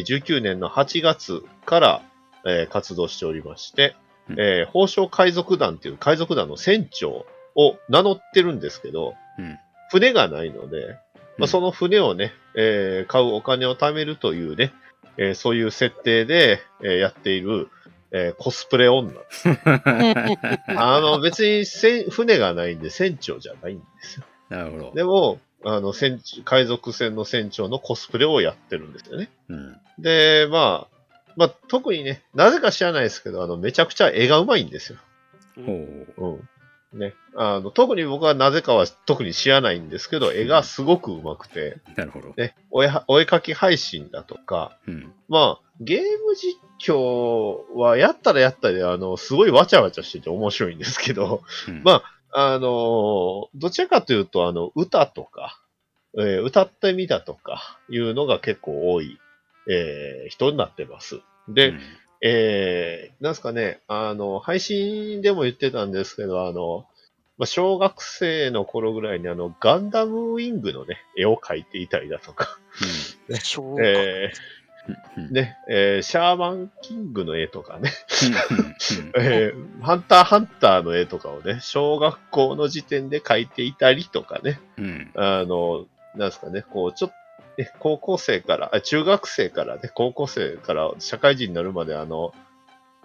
[0.00, 2.02] 19年の8月から、
[2.44, 3.94] えー活動しておりまして、
[4.28, 9.58] うんえー宝生海賊団っていう海賊団の船長を名乗ってるんですけど、うん
[9.90, 10.96] 船がないので、
[11.36, 14.72] まあ、その船をね、えー買うお金を貯めるというね、
[15.18, 17.68] えーそういう設定で、えーやっている、
[18.10, 19.48] えーコスプレ女です。
[20.76, 21.64] あの、別に
[22.10, 24.24] 船がないんで船長じゃないんですよ。
[24.48, 29.30] なるほどでも、あの、船長海賊船の船長のコスプレをやってるんですよね。
[29.48, 34.98] うんで、まあ、まあ、特にね、なぜか知らないですけど、あの、めちゃくちゃ絵がうまいんですよ。
[35.56, 36.42] ほう
[36.92, 36.98] うん。
[36.98, 37.14] ね。
[37.36, 52.02] あの、特に僕はなぜかは特に知らないんですけど、絵がすごくうまくて、なるほどね、お絵はお絵描き配信だとか、うんまあ、ゲーム実況はやったらやったで、あの、すごいわちゃわちゃしてて面白いんですけど、うんまあ
[52.58, 55.60] のどちらかというと、あの、歌とか、
[56.18, 59.18] えー歌ってみたとかいうのが結構多い、
[59.68, 61.20] えー人になってます。
[61.48, 61.80] で、うん。
[62.22, 66.86] えー、なんすかね、あの、配信でも言ってたんですけど、あの、
[67.38, 72.58] まあ、小学生の頃ぐらいにあの、ガンダムウィングのね、絵を描いていたりだとか、
[73.42, 74.32] 小学えうんー、
[75.30, 77.92] ね、えーシャーマンキングの絵とかね、
[79.16, 79.22] うん。
[79.22, 85.10] えーハンターハンターの絵とかをね、小学校の時点で描いていたりとかね、うん。
[85.14, 92.34] あの、なんですかね、こう、ちょっと、ね、高校生から、あ中学生からね、高校生から社会人になるまで、あの、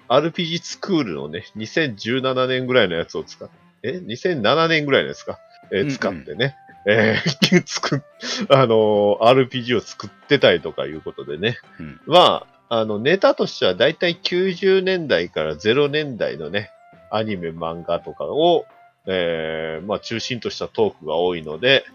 [0.08, 5.40] RPG スクールのね、2017年ぐらいのやつを使って、え ?2007 年ぐらいのやつか、
[5.72, 6.56] えー使ってね、
[6.88, 8.02] えー 作っ、
[8.50, 11.58] あのー RPG を作ってたりとかいうことでね。
[11.80, 16.71] うんまあ、あの、ネタとしてはだいたい90年代から0年代のね、
[17.12, 18.65] アニメ、漫画とかを、
[19.06, 21.86] えーまあ、中心としたトークが多いので、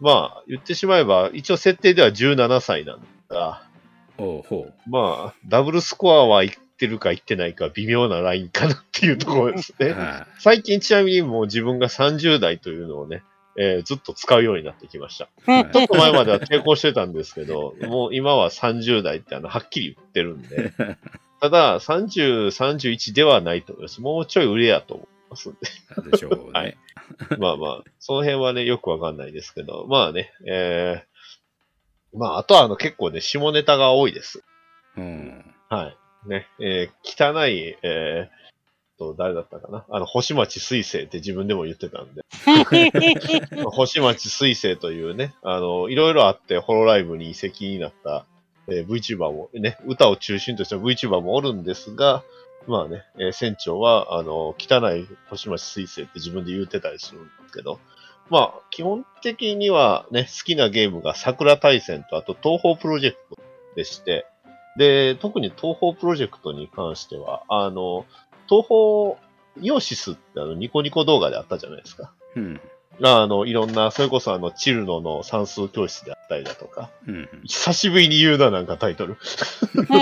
[0.00, 3.62] まあ、言ってしまえば、一応設定では17歳なんだが、
[4.18, 9.90] おうほうまあ、ダブルスコアはいってるかいってないか微妙なラインかなっていうところですね。
[9.90, 13.22] は最近ちなみにもう自分が30代というのをね、
[13.56, 15.28] えーずっと使うようになってきました。
[15.46, 20.72] ちょっと前までは抵抗してたんですけど、もう今は30代ってあの、はっきり言ってるんで、
[21.40, 24.00] ただ30、31ではないと思います。
[24.00, 25.56] もうちょい売れやと思いますん
[26.04, 26.10] で。
[26.10, 26.76] でしょうね、はい
[27.38, 34.42] まあまあ、その辺はね、よくわかんないですけど、まあね、えー、まあ、あとはあの、結構ね、下ネタが多いです。
[34.96, 35.94] うんは
[36.26, 36.28] い。
[36.28, 38.49] ね、えー汚い、えー、
[39.00, 39.84] と、誰だったかな？
[39.88, 42.22] あの、星町水星って自分でも言ってたんで、
[43.64, 48.26] 星町水星というね、あの、いろいろあって、ホロライブに移籍になった、
[48.68, 52.22] えー VTuber もね、歌を中心とした VTuber もおるんですが、
[52.66, 57.80] まあね、えー船長は、あの、汚い星町水星って自分で言ってたりするんですけど、
[58.28, 63.38] まあ、基本的にはね、好きなゲームが桜大戦と、あと東方プロジェクト
[63.74, 64.26] でして、
[64.76, 68.06] で、特に東方プロジェクトに関しては、あの、
[68.50, 69.18] 東方
[69.62, 72.12] イオシスってあの、ニコニコ動画であったじゃないですか。
[72.34, 72.60] うん。
[73.02, 77.28] あの、いろんな、それこそあの、チルノの算数教室であったりだとか、うん。
[77.44, 79.16] 久しぶりに言うな、なんかタイトル。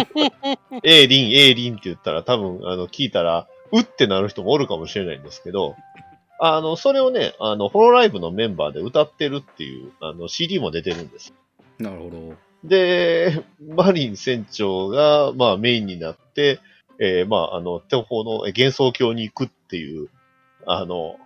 [0.82, 5.76] エイリン、エイリンって言ったら多分、あの、聞いたら、うってなる人もおるかもしれないんですけど、
[6.40, 11.34] あの、それをね、あの、ホロライブのメンバーで歌ってるっていう、あの、CD も出てるんです。
[11.78, 12.34] なるほど。
[12.64, 16.60] で、マリン船長が、まあ、メインになって、
[17.00, 20.08] えーまあ、あの、東方のえ幻想郷に行くっていう、
[20.66, 21.16] あの、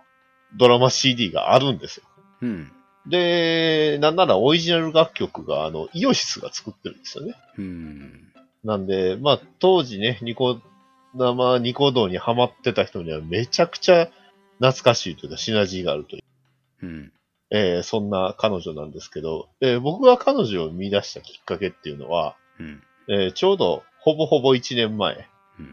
[0.57, 2.03] ドラマ CD があるんですよ。
[2.41, 2.71] うん。
[3.07, 7.35] で、なんならオリジナル楽曲が、あの、イオシスが作ってるんですよね。
[7.57, 8.33] うん。
[8.63, 10.61] なんで、まあ、当時ね、ニコ
[11.15, 14.09] 生、ニコ動にハマってた人にはめちゃくちゃ
[14.59, 16.23] 懐かしいというか、シナジーがあるという、
[16.83, 17.11] うん。
[17.51, 22.83] えーそんな彼女なんですけど、えー僕が彼女を見出したきっかけっていうのは、うん。
[23.09, 25.23] えーちょうどほぼほぼ1年前、うん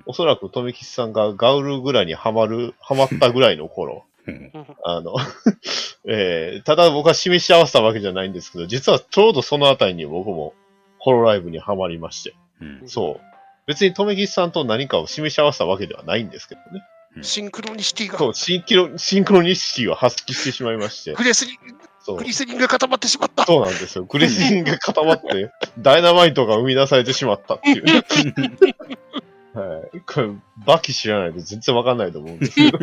[0.06, 4.52] おそらく富吉さんがガウルぐらいにハマる、ハマったぐらいの頃、うん。
[4.84, 5.16] あの、
[6.06, 10.54] えーただ僕は示し合わせたわけじゃないんですけど、実はちょうどそのあたりに僕も
[10.98, 12.82] ホロライブにハマりまして、うん。
[12.86, 13.20] そう。
[13.66, 16.82] 別に富吉さんと何かを示し合わせたわけではないんですけどね。
[17.22, 21.14] シンクロニシティがそう、シンキロ、シンクロニシティを発揮してしまいまして。
[21.14, 21.56] グレスリン
[22.00, 22.24] そうグ。
[22.24, 23.44] リスリンが固まってしまった。
[23.44, 24.04] そうなんですよ。
[24.04, 27.84] グレスリンが固まって、ダイナマイトが生み出されてしまったっていう。
[29.54, 30.00] はい。
[30.00, 30.30] これ、
[30.64, 32.78] バキ知らないと全然わかんないと思うんですけど。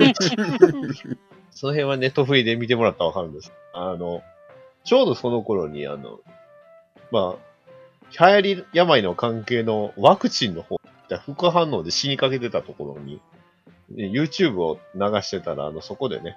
[1.51, 3.51] その辺はネットフリで見てもらったらわかるんです。
[3.73, 4.21] あの、
[4.83, 6.19] ちょうどその頃に、あの、
[7.11, 7.35] ま
[8.21, 10.77] あ、流行り病の関係のワクチンの方、
[11.25, 13.21] 副反応で死にかけてたところに、
[13.95, 16.35] YouTube を流してたら、あの、そこでね、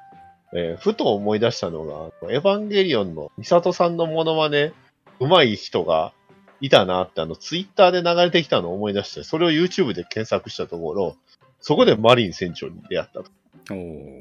[0.53, 4.73] えーふと思い出したのが、エヴァンゲリオンのミサトさんのモノマネ、
[5.21, 6.13] 上手い人が
[6.61, 11.17] いたなって、あの、ツイッターで流れてきたのを思い出して、それを YouTube で検索したところ、
[11.61, 13.31] そこでマリン船長に出会ったと。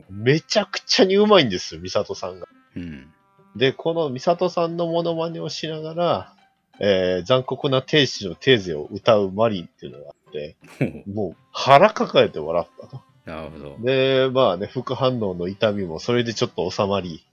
[0.10, 2.48] めちゃくちゃに上手いんですよ、ミサトさんが。
[2.76, 3.08] うん。
[3.56, 6.34] で、このミサトさんのモノマネをしながら、
[6.82, 10.56] えー残酷な天使のテーゼを歌うマリンっていうのがあって、
[11.12, 13.02] もう腹抱えて笑ったと。
[13.26, 13.78] なるほど。
[13.80, 17.26] で、まあね、副反応の痛みもそれでちょっと収まり、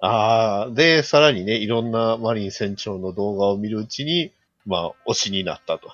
[0.00, 4.32] ああ、で、さらにね、いろんなマリン船長の動画を見るうちに、
[4.66, 5.92] まあ、推しになったと。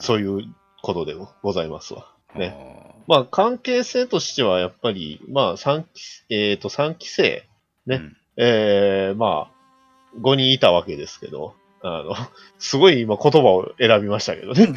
[0.00, 2.12] そういうことでございますわ。
[2.34, 2.56] ね。
[2.58, 7.46] あまあ、関係性としては、やっぱり、まあ、三期、えっ、と、三期生、
[7.86, 7.96] ね。
[7.96, 8.16] ーうん。
[8.36, 12.14] えー、まあ、5人いたわけですけど、あの、
[12.58, 14.72] すごい今言葉を選びましたけどね。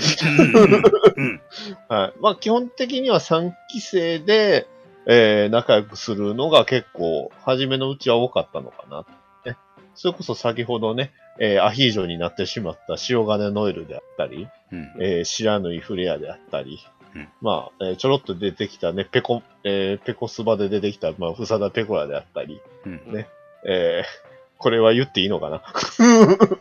[1.18, 1.42] うん。
[1.88, 2.14] はい。
[2.20, 4.68] まあ、基本的には3期生で、
[5.08, 9.06] えー仲良くするのが結構、初めのうちは多かったのかな。
[9.52, 9.58] ね、
[9.96, 14.92] それこそ先ほどね、えーアヒージョになってしまった塩金ノエルであったり、うん。
[15.00, 16.80] えー、白縫いフレアであったり、
[17.16, 17.30] うん。
[17.42, 23.02] まあ、えーちょろっと出てきたね、ペコ、えーペコスバで出てきた、まあ、フサダペコラであったり、うん。
[23.14, 23.28] ね。
[23.66, 24.28] えー
[24.60, 25.62] これは言っていいのかな？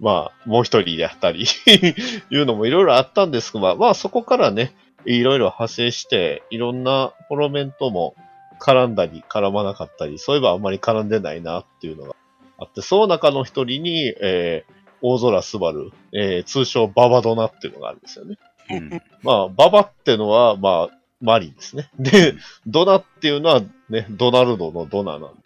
[0.00, 1.46] まあ、もう一人であったり
[2.30, 4.74] いうのもいろいろあったんですが、まあそこからね、
[5.06, 8.14] いろいろ派生して、いろんなフォロメントも
[8.60, 12.16] 絡んだり絡まなかったり、そういえばあんまり絡んでないなっていうのが
[12.58, 14.74] あって、その中の一人に、えー
[15.06, 18.38] 大空すばる、えー通称ババドナっていうのがあるんですよね。
[18.70, 21.90] うんまあ、ババってのは、まあ、マリンですね。
[21.98, 22.34] で、
[22.66, 25.44] ドナっていうのはね、ドナルドのドナなんで。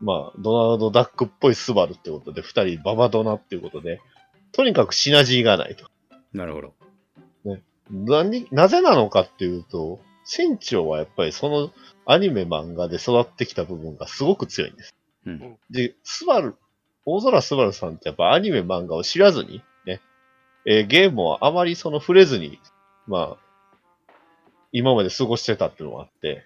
[0.00, 4.00] まあ、ドナルドダックっぽいスバルってことで、二人ババドナっていうことで、
[4.52, 5.86] とにかくシナジーがないと。
[6.32, 6.74] なるほど。
[7.90, 11.70] 何、なぜなのかっていうと、船長はやっぱりその
[12.04, 14.94] アニメ漫画で育ってきた部分がすごく強いんです。
[15.26, 15.56] うん。
[15.70, 16.56] で、スバル、
[17.06, 20.00] 大空スバルさんってやっぱアニメ漫画を知らずに、ね、
[20.66, 22.60] えーゲームをあまりその触れずに、
[23.06, 24.12] まあ、
[24.72, 26.44] 今まで過ごしてたっていうのがあって、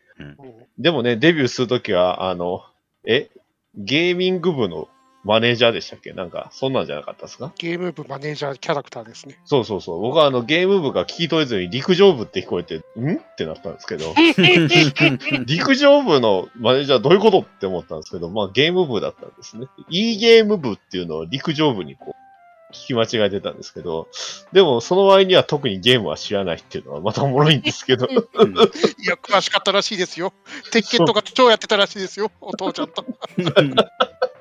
[0.79, 2.65] でもね、デビューするときは、あの、
[3.05, 3.31] え、
[3.75, 4.89] ゲーミング部の
[5.25, 6.13] マネージャーでしたっけ？
[6.13, 7.53] なんか、そんなんじゃなかったですか？
[7.59, 9.39] ゲーム部マネージャーキャラクターですね。
[9.45, 10.01] そうそうそう。
[10.01, 13.17] 僕はあの、ゲーム部が聞き取れずに陸上部って聞こえて、ん？
[13.17, 14.15] ってなったんですけど、
[15.47, 19.67] 陸上部のマネージャーどういうことって思ったんですけど、まあゲーム部だったんですね。
[19.89, 24.09] e ゲーム部っていうのを陸上部にこう、聞き間違えてたんですけど、
[24.53, 28.11] でもその割には特にゲームは知らないっていうのはまたおもろいんですけど、う
[28.47, 28.59] んい
[29.07, 30.33] や、詳しかったらしいですよ。
[30.73, 33.05] 鉄拳とか超やってたらしいですよ、お父ちゃんと。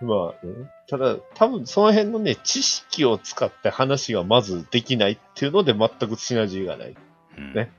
[0.00, 6.94] まあ、ね、ただ、多分その辺のね、知識を使って話がまずできないっていうので全くシナジーがない。
[7.38, 7.70] うんね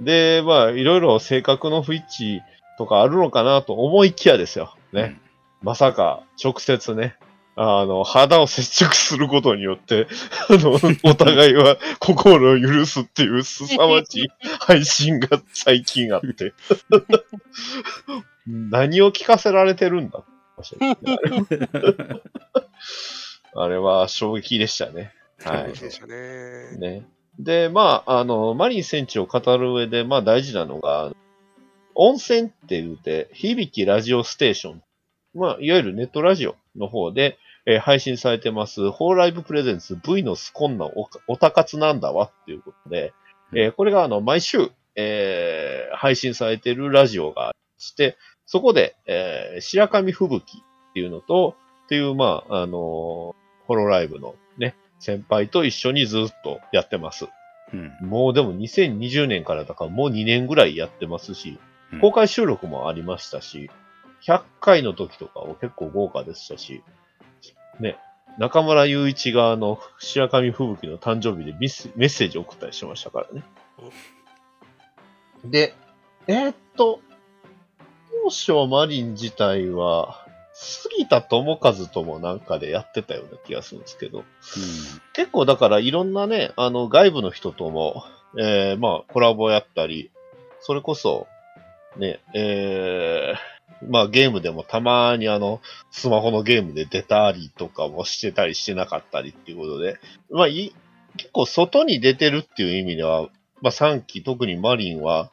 [0.00, 2.40] で、まあ、いろいろ性格の不一致
[2.78, 4.74] とかあるのかなと思いきやですよ。
[4.92, 5.20] ね。
[5.62, 7.16] まさか、直接ね、
[7.56, 10.08] あの、肌を接触することによって、
[10.50, 14.26] あの、お互いは心を許すっていう凄まじい
[14.58, 16.52] 配信が最近あって。
[18.46, 20.22] 何を聞かせられてるんだ
[23.56, 25.12] あれは衝撃でしたね。
[25.44, 25.72] はい。
[25.72, 26.76] でしたね。
[26.78, 27.06] ね。
[27.38, 31.12] で、まあ、あの、マリン戦地を語る上で、まあ大事なのが、
[31.94, 34.82] 温泉って言うて、響きラジオステーション。
[35.34, 43.12] まあ、いわゆるネットラジオの方で、えー配信されてます、ホーライブプレゼンツ V のスコンナおおたかつなんだわっていうことで、
[43.54, 48.16] えーこれがあの、毎週、えー配信されているラジオがありまして、
[48.46, 53.34] そこで、えー白神吹雪っていうのと、っていう、まあ、あのー
[53.66, 57.26] ホロライブのね、先輩と一緒にずっとやってます。
[57.72, 61.58] うんもうでも2020年からだからもう2年ぐらいやってますし
[61.92, 63.70] うん、公開収録もありましたし、
[64.26, 66.82] 100回の時とかは結構豪華でしたし、
[67.80, 67.96] ね、
[68.38, 73.44] 中村雄一があの、白神吹雪の誕生日でミスメッセージを送ったりしましたからね。
[75.44, 75.74] で、
[76.26, 77.00] えーっと、
[78.24, 84.24] 当初マリン自体は、杉田智和ともなんかでやってたような気がするんですけど、
[85.12, 88.02] 結構だからいろんなね、あの外部の人とも、
[88.38, 90.10] えー、まあコラボやったり、
[90.60, 91.26] それこそ、
[91.98, 95.60] ね、えー、まあゲームでもたまにあの、
[95.90, 99.98] スマホのゲームで出たりとかもしてたりしてなかったりっていうことで、
[100.30, 100.74] まあい
[101.18, 103.28] 結構外に出てるっていう意味では、
[103.60, 105.30] まあ3期、特にマリンは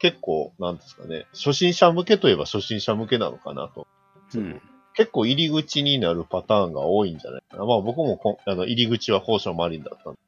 [0.00, 3.86] 結構、なんですかね、初心者向けといえば初心者向けなのかなと。
[4.34, 4.60] うん
[4.92, 7.64] 結構入り口になるパターンが多いんじゃないかな。
[7.64, 10.18] まあ僕もこあの入り口は宝生マリンだったんで。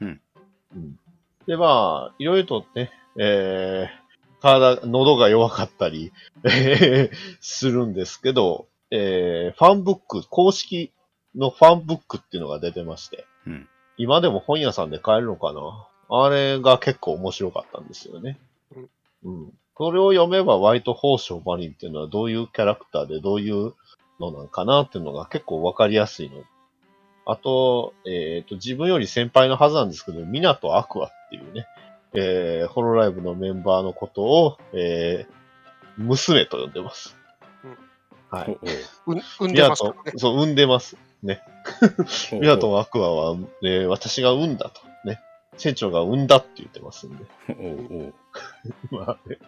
[0.00, 0.20] うん。
[0.76, 0.98] うん。
[1.46, 6.12] で、まあ、いろいろとね、えー、体、喉が弱かったり、
[6.44, 10.92] え ーするんですけど、えー、ファンブック、公式
[11.34, 13.68] のファンブックっていうのが出てまして、うん
[13.98, 18.38] 今でも本屋さんで買えるのかなあれが結構面白かったんですよね。
[19.24, 19.52] うん。
[19.74, 23.74] これを読めば、ワイト宝生マリンっていうのはどういうキャラクターでどういう
[24.20, 26.42] のなんかなっていうのが結構わかりやすいの。
[27.24, 31.66] あと、えっ、と、自分より先輩のはずなんですけど、ミナとアクアっていうね、
[32.14, 37.16] えー、ホロライブのメンバーのことを、えー、娘と呼んでます。
[38.30, 38.58] はい。
[39.06, 39.92] おおうん産んでますね。
[40.16, 40.96] そう、産んでます。
[42.32, 44.80] おミナとアクアは、えー私が産んだと。
[45.08, 45.20] ね。
[45.56, 47.24] 船長が産んだって言ってますんで。
[48.90, 49.38] まあね、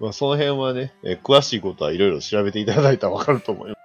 [0.00, 3.76] まあその辺はね、えー詳しいことはいろいろ調べていただいたらわかると思いま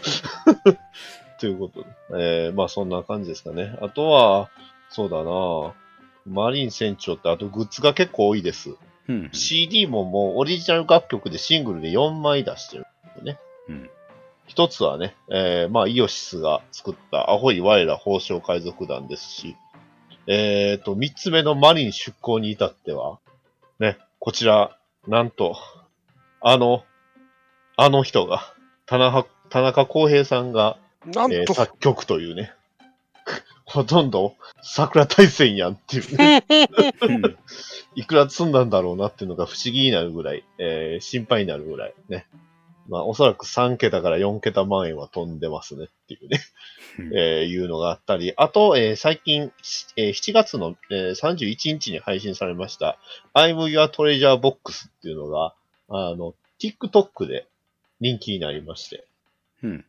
[0.00, 0.78] すけど。
[1.40, 3.76] ということで、えーまあそんな感じですかね。
[3.80, 4.50] あとは、
[4.88, 5.74] そうだな
[6.26, 8.76] マリン船長ってあとグッズが結構多いです。
[9.08, 9.30] うん。
[9.32, 12.86] CD ももうオリジナル楽曲でシングルで4枚出してる
[13.22, 13.38] ね。
[13.68, 13.90] うん
[14.46, 19.56] 一つはね、えーまあイオシスが作ったアホイ我ら宝生海賊団ですし、
[20.26, 23.18] えっ、と、三つ目のマリン出港に至っては、
[23.78, 25.56] ね、こちら、なんと、
[26.40, 26.84] あの、
[27.76, 28.54] あの人が、
[28.86, 32.52] 田中、田中康平さんが、えーなんと、作曲というね、
[33.64, 36.44] ほとんど桜大戦やんっていうね、
[37.02, 37.36] うん。
[37.94, 42.26] いくら積んだんだろうなっていうのが不思議になるぐらい、えー心配になるぐらいね。
[42.88, 46.40] まあ、おそらく3桁から4桁万円は飛んでますねっていうね、
[47.16, 49.52] えーいうのがあったり、あと、えー最近、
[49.96, 52.98] えー7月の、えー31日に配信されました、
[53.34, 55.54] I'm Your Treasure Box っていうのが、
[55.88, 57.46] あの、TikTok で
[58.00, 59.06] 人気になりまして、
[59.62, 59.84] うん。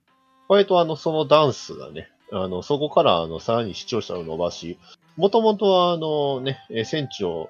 [0.48, 4.78] 割とあの、そのダンスがね、あの、そこからあの、さらに視聴者を伸ばし、
[5.18, 7.50] もともとはあのね、えー船長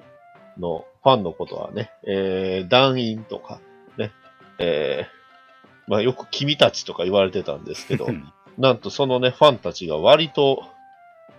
[0.58, 3.60] のファンのことはね、えー団員とか、
[3.98, 4.12] ね、
[4.60, 5.16] えー
[5.88, 8.08] まあよく君たちとか言われてたんですけど、
[8.58, 10.64] なんとそのね、ファンたちが割と、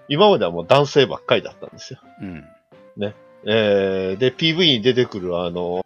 [0.09, 2.01] 今まではもう男性ばっかりだったんですよ。
[2.21, 2.45] うん。
[3.49, 5.85] えーで、PV に出てくるあの、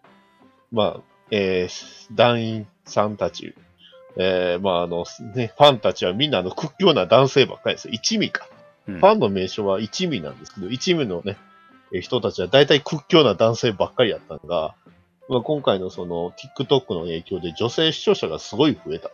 [0.73, 1.01] まあ、
[1.31, 3.55] えー団員さんたち、
[4.17, 5.05] えーまああの、
[5.35, 7.93] ね、ファンたちはみんなあの屈強な男性ばっかりですよ。
[7.95, 8.47] 一味か。
[8.89, 11.37] うんファンの名称は一味なんですけど、一味のね、
[11.93, 14.75] えー人たちは大体屈強な男性ばっかりやったのが、まあ、
[15.39, 19.11] 今回のその TikTok の影響で女性視聴者がすごい増えた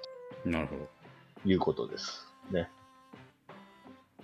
[0.46, 0.88] なるほど。
[1.42, 2.26] ということです。
[2.50, 2.70] ね。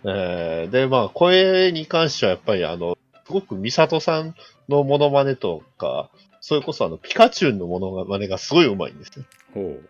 [0.04, 4.34] えーで、まあ、声に関してはやっぱりあの、すごくミサトさん
[4.68, 9.26] のモノマネとか、それこそあの、ピカチュウのモノマネがすごい上手いんですね。
[9.54, 9.88] ほう。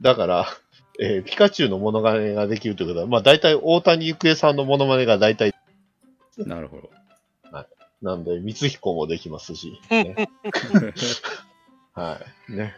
[0.00, 0.46] だから、
[1.00, 5.54] えーピカチュウのモノマネができるということは、まあ大体大谷育恵さんのモノマネが大体、
[6.36, 6.90] なるほど。
[8.02, 10.28] なんで、光彦もできますし、ね
[11.92, 12.52] はい。
[12.52, 12.76] ね。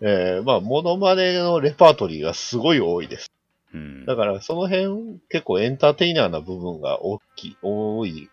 [0.00, 3.30] えーまあ、モノマネのレパートリーがすごい多いです。
[3.72, 4.06] うん。
[4.06, 8.28] だから、その辺、結構エンターテイナーな部分が大きい、多い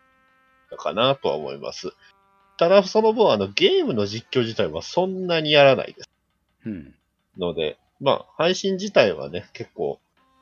[0.72, 1.92] のかなとは思います。
[2.58, 6.10] ただ、その分、あの、ゲームの実況自体はそんなにやらないです。
[6.66, 6.96] うん。
[7.38, 10.00] ので、まあ、配信自体はね、結構、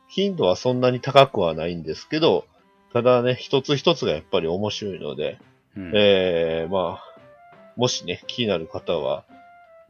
[0.08, 2.46] 頻度はそんなに高くはないんですけど、
[2.94, 5.38] ただね、一つ一つがやっぱり面白いので、
[5.78, 7.20] うんえー、まあ、
[7.76, 9.24] もしね、気になる方は、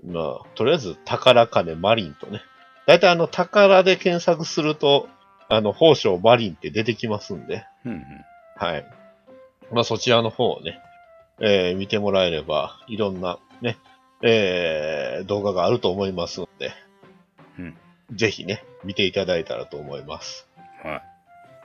[0.05, 2.41] まあ、とりあえず、宝金マリンとね、
[2.85, 5.07] だいたいあの、宝で検索すると、
[5.49, 8.01] あの、宝章マリンって出てきますんで、うんうん。
[8.55, 8.85] はい。
[9.71, 10.79] まあ、そちらの方をね、
[11.39, 13.77] えー見てもらえれば、いろんなね、
[14.21, 16.71] えー動画があると思いますので、
[17.59, 17.77] うん
[18.13, 20.47] ぜひね、見ていただいたらと思います。
[20.83, 21.01] はい。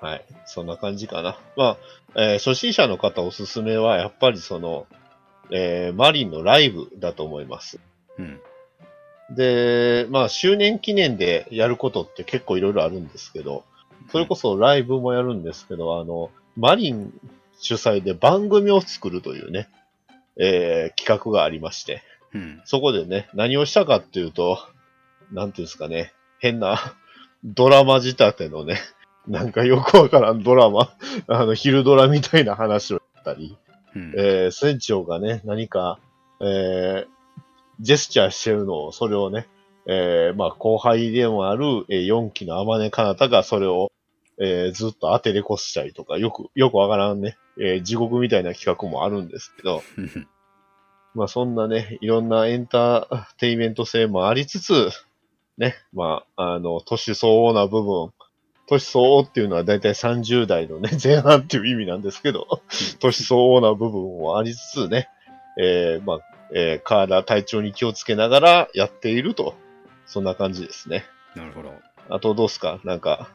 [0.03, 0.25] はい。
[0.47, 1.39] そんな感じかな。
[1.57, 1.79] ま
[2.15, 4.87] あ、えー初心者の方おすすめは、やっぱりその、
[5.53, 7.79] えーマリンのライブだと思います。
[8.19, 8.41] うん。
[9.31, 13.65] で、まあ、周年記念でやることって結構いろいろあるんですけど、
[14.11, 17.13] それこそライブもやるんですけど、あの、マリン
[17.61, 19.69] 主催で番組を作るというね、
[20.37, 22.03] えー企画がありまして、
[22.35, 22.61] うん。
[22.65, 24.59] そこでね、何をしたかっていうと、
[25.31, 26.97] なんていうんですかね、変な
[27.45, 28.79] ドラマ仕立てのね、
[29.29, 30.93] なんかよくわからんドラマ、
[31.29, 33.57] あの、昼ドラみたいな話をしたり、
[33.95, 34.13] うん。
[34.17, 35.99] えー船長がね、何か、
[36.41, 37.07] えー
[37.81, 39.49] ジェスチャーしてるのを、それをね、
[39.87, 43.91] えーまあ、後輩でもある、えー4期の天音かなたがそれを、
[44.41, 50.29] えーずっと当てれこしたりとか、よく、よくわからんね、えー地獄みたいな企画もあるんですけど、う ん
[51.15, 54.91] まあ、そんなね、いろんなエンターテイメント性もありつつ、
[55.59, 58.13] ね、まあ、あの、年相応な部分、
[58.79, 62.63] 年相応っていうのはだいたい30代のね、 前半っていう意味なんですけど、
[63.01, 65.09] 年相応な部分もありつつね、
[65.59, 66.19] えーまあ、
[66.55, 69.55] えー体、体調に気をつけながらやっていると、
[70.07, 71.05] そんな感じですね。
[71.35, 71.73] なるほど。
[72.09, 72.81] あとどうすか？
[72.85, 73.29] なんか、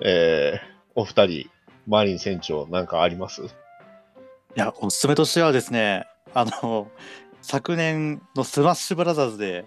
[0.00, 1.50] えーお二人、
[1.86, 3.42] マリン船長なんかあります？
[3.42, 3.46] い
[4.56, 6.88] や、おすすめとしてはですね、あの、
[7.42, 9.66] 昨年のスマッシュブラザーズで、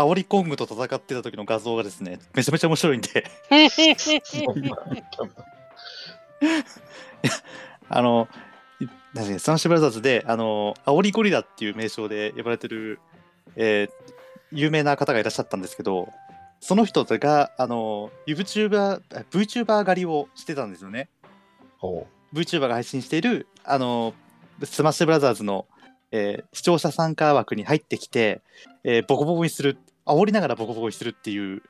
[0.00, 3.24] アオリコングと戦ってた時の画像がですね、めちゃめちゃ面白いんで、
[7.88, 8.28] あの、
[8.80, 12.98] いなんでスマッシュブラザーズで、あの、アオリゴリラっていう名称で呼ばれてる、
[13.56, 13.90] えー
[14.52, 16.08] 有名な方がいらっしゃったんですけど、
[16.58, 21.08] その人が、あの、YouTuber、あ VTuber 狩りをしてたんですよね。
[21.78, 24.12] ほ VTuber が配信している、あの、
[24.64, 25.66] スマッシュブラザーズの、
[26.10, 28.40] えー視聴者参加枠に入ってきて、
[28.82, 29.78] えーボコボコにする、
[30.10, 31.62] 煽りながらボコボコにするっていう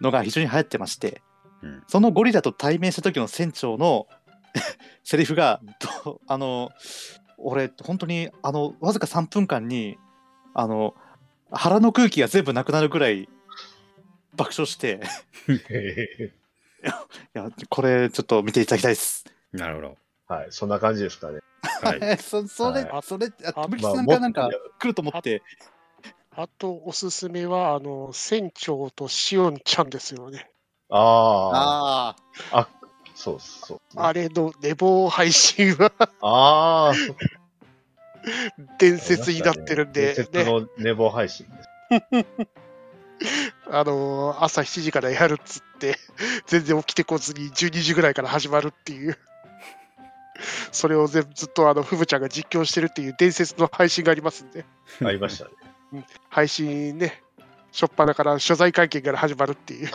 [0.00, 1.22] のが非常に流行ってまして、
[1.62, 4.06] うんそのゴリラと対面した時の船長の
[5.04, 6.70] セリフが、とあの、
[7.36, 9.98] 俺、本当に、あの、わずか3分間に、
[10.54, 10.94] あの、
[11.50, 13.28] 腹の空気が全部なくなるぐらい
[14.36, 15.00] 爆笑して、
[15.48, 15.58] い
[17.32, 19.24] や、これちょっと見ていただきたいです。
[19.52, 19.96] なるほど。
[20.28, 21.40] ーはい、そんな感じですかね。
[21.82, 22.18] はい。
[22.18, 25.42] そそれ、はそれ、あ、あとぶさんがなんか来ると思って、
[26.40, 30.48] あと、おすすめは、あの、船長としおんちゃんですよね。
[30.88, 32.14] あ
[32.52, 32.68] あ、あ
[33.16, 33.80] そうそう。
[33.96, 36.94] あれの寝坊配信はああ、
[38.78, 41.68] 伝説になってるんで、伝説ね、の寝坊配信です。
[43.68, 45.98] あのー朝7時からやるっつって、
[46.46, 49.18] 全然起きてこずに12時ぐらいから始まるっていう。
[50.70, 54.64] それを全部ずっとあの、ふぶちゃんが実況してるっていう伝説の配信がありますんで、
[55.04, 55.50] ありましたね。
[56.28, 57.22] 配信ね、
[57.72, 59.90] しょっぱなから所在会見から始まるっていう。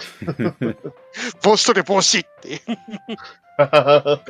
[1.43, 2.59] 帽子取れ帽子っていう。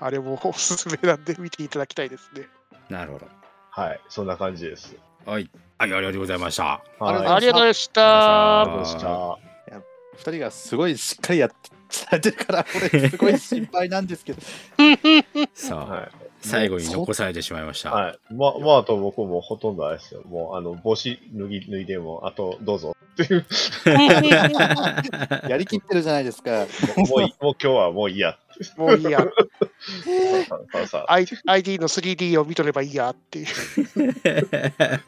[0.00, 2.46] あれもおすすめなんで見ていただきたいですね。
[2.88, 3.28] なるほど。
[3.70, 4.96] はい、そんな感じです。
[5.24, 5.48] はい。
[5.78, 6.64] はい、ありがとうございました。
[6.64, 8.60] はい、ありがとうございましあた。
[8.62, 9.38] ありがとうございました。
[10.14, 11.56] 二人がすごいしっかりやって
[11.88, 14.42] されてるから、これすごい心配なんですけど。
[15.54, 16.10] さあ、はい。
[16.42, 17.92] 最後に残されてしまいました。
[17.92, 18.34] はい。
[18.34, 20.22] ま、まあ、あと僕もほとんどあれですよ。
[20.24, 22.96] もう、あの、帽子脱ぎ、脱いでも、あと、どうぞ。
[23.12, 23.46] っていう。
[25.48, 26.66] やりきってるじゃないですか。
[26.96, 28.38] もういい、もう今日はもういいや。
[28.76, 29.24] もういいや。
[31.46, 33.46] ID の 3D を見とればいいやっていう。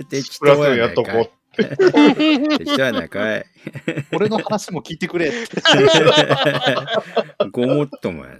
[0.08, 1.30] 適プラス当やっとこかい。
[2.58, 3.46] 適当やないかい。
[4.12, 5.32] 俺の話も聞いてくれ。
[7.52, 8.38] ごもっともやね。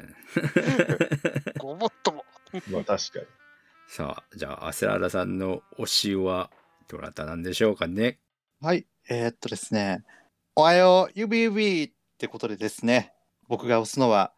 [1.59, 2.14] ごもっと。
[2.71, 3.27] まあ、確かに。
[3.89, 6.51] さあ、じゃあ、アセララさんの推しは
[6.89, 8.19] どなたなんでしょうかね？
[8.61, 8.87] はい。
[9.09, 10.05] えーっとですね。
[10.57, 13.13] おはよう、指指ってことでですね、
[13.49, 14.33] 僕が押すのは、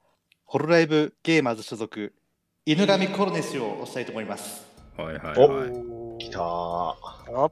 [0.45, 2.15] ホロライブゲーマーズ所属、
[2.65, 4.67] 犬神コロネシを押したいと思います。
[4.97, 5.71] はいはいおはい。
[5.71, 7.45] お来たー。
[7.45, 7.51] あ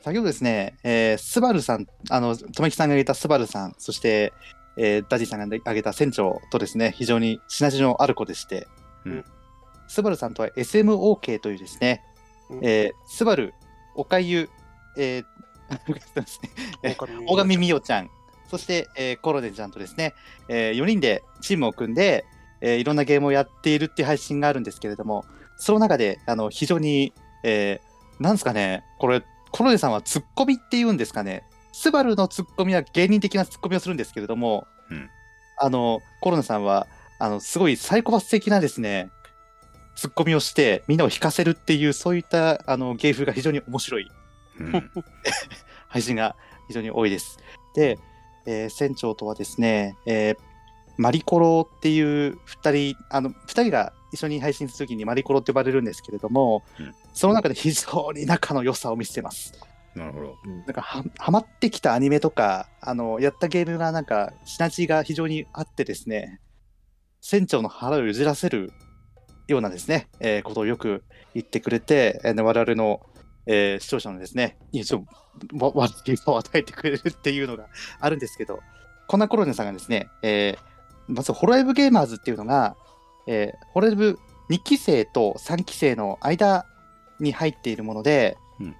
[0.00, 4.32] 先ほどですね、えースバルさん、あの、とめきさんが挙げたスバルさん、そして、
[4.78, 8.66] えーダディさんが挙げた船長とですね、非常にシナジーのある子でして、
[9.04, 9.24] うん
[9.88, 12.04] スバルさんとは SMOK というですね、
[12.50, 12.60] うん。
[12.62, 13.54] えースバル、
[13.94, 14.48] おかゆ、
[14.96, 15.24] えー
[17.26, 18.10] 大神美代ちゃん、
[18.50, 20.14] そして、えーコロネちゃんとですね、
[20.48, 22.24] え4人でチームを組んで、
[22.60, 25.24] えーいろんなゲームをやっているっていう配信があるんですけれども、
[25.56, 27.12] その中であの非常に、
[27.42, 29.22] えーなんですかね、これ、
[29.52, 35.08] コロネさんはツッコミっていうんですかね、スバルのツッコミは芸人的なツッコミをするんですけれども、うん。
[35.60, 36.86] あのコロネさんは
[37.18, 39.10] あのすごいサイコパス的なですね、
[39.98, 44.08] ツッコミをして、みんなを引かせるっていう、そういったあの芸風が非常に面白い
[44.60, 44.90] うん
[45.88, 46.36] 配信が
[46.68, 47.40] 非常に多いです。
[47.74, 47.98] で、
[48.46, 50.38] えー船長とはですね、えー
[50.98, 59.52] マリコロっていう2人、あの2人が一緒に配信するときにマリコロって呼ばれるんですけれども、うんその中で非常に仲の良さを見せてます。
[59.96, 60.36] なるほど。
[60.48, 66.38] なんかははまってきたアニメとか、あのやったゲームがなんかシナジーが非常にあってですね、
[67.20, 68.72] 船長の腹を揺じらせる
[69.48, 71.02] ようなですね、えーことをよく
[71.34, 73.00] 言ってくれて、えー我々の、
[73.46, 74.98] えー視聴者のですね、印象、
[75.58, 77.66] わ悪い印象を与えてくれるっていうのが
[77.98, 78.60] あるんですけど、
[79.08, 80.68] こんなコロネさんがですね、えー
[81.10, 82.76] まずホロエブゲーマーズっていうのが、
[83.26, 84.18] えーホロエブ
[84.50, 86.66] 2期生と3期生の間
[87.20, 88.76] に入っているもので、うん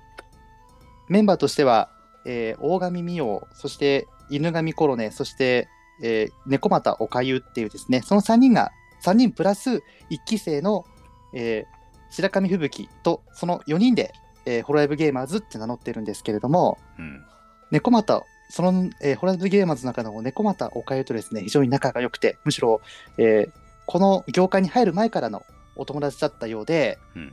[1.08, 1.88] メンバーとしては、
[2.26, 5.68] えー大神美代、そして犬神コロネ、そして、
[6.02, 8.70] えー猫又おかゆっていうですね、その3人が、
[9.02, 9.70] 3人プラス
[10.10, 10.84] 1期生の、
[11.32, 11.78] えー
[12.10, 14.14] 白神吹雪と、その4人で、
[14.46, 17.22] えーホロエブゲーマーズって名乗ってるんですけれども、うん。
[17.70, 22.80] 猫又、その、えーホロエブゲーマーズの中の猫又おかゆとですね、非常に仲が良くて、むしろ、
[23.18, 23.50] えー
[23.84, 25.42] この業界に入る前からの
[25.76, 27.32] お友達だったようで、うん。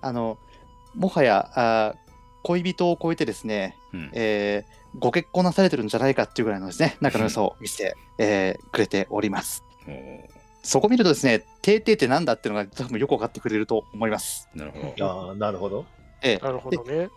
[0.00, 0.38] あの、
[0.94, 1.96] もはや、あー
[2.42, 4.10] 恋人を超えてですね、うん。
[4.14, 9.62] えーご結婚なされてるんじゃないかっていうぐらいのですね、仲の良さを見せて、えーくれております。
[10.62, 14.48] そこ見るとですね、てーてーってなんだっていうのが多分よくわかってくれると思います。
[14.54, 15.06] なるほど。
[15.06, 15.86] ああ、なるほど。
[16.22, 17.08] えーなるほどね。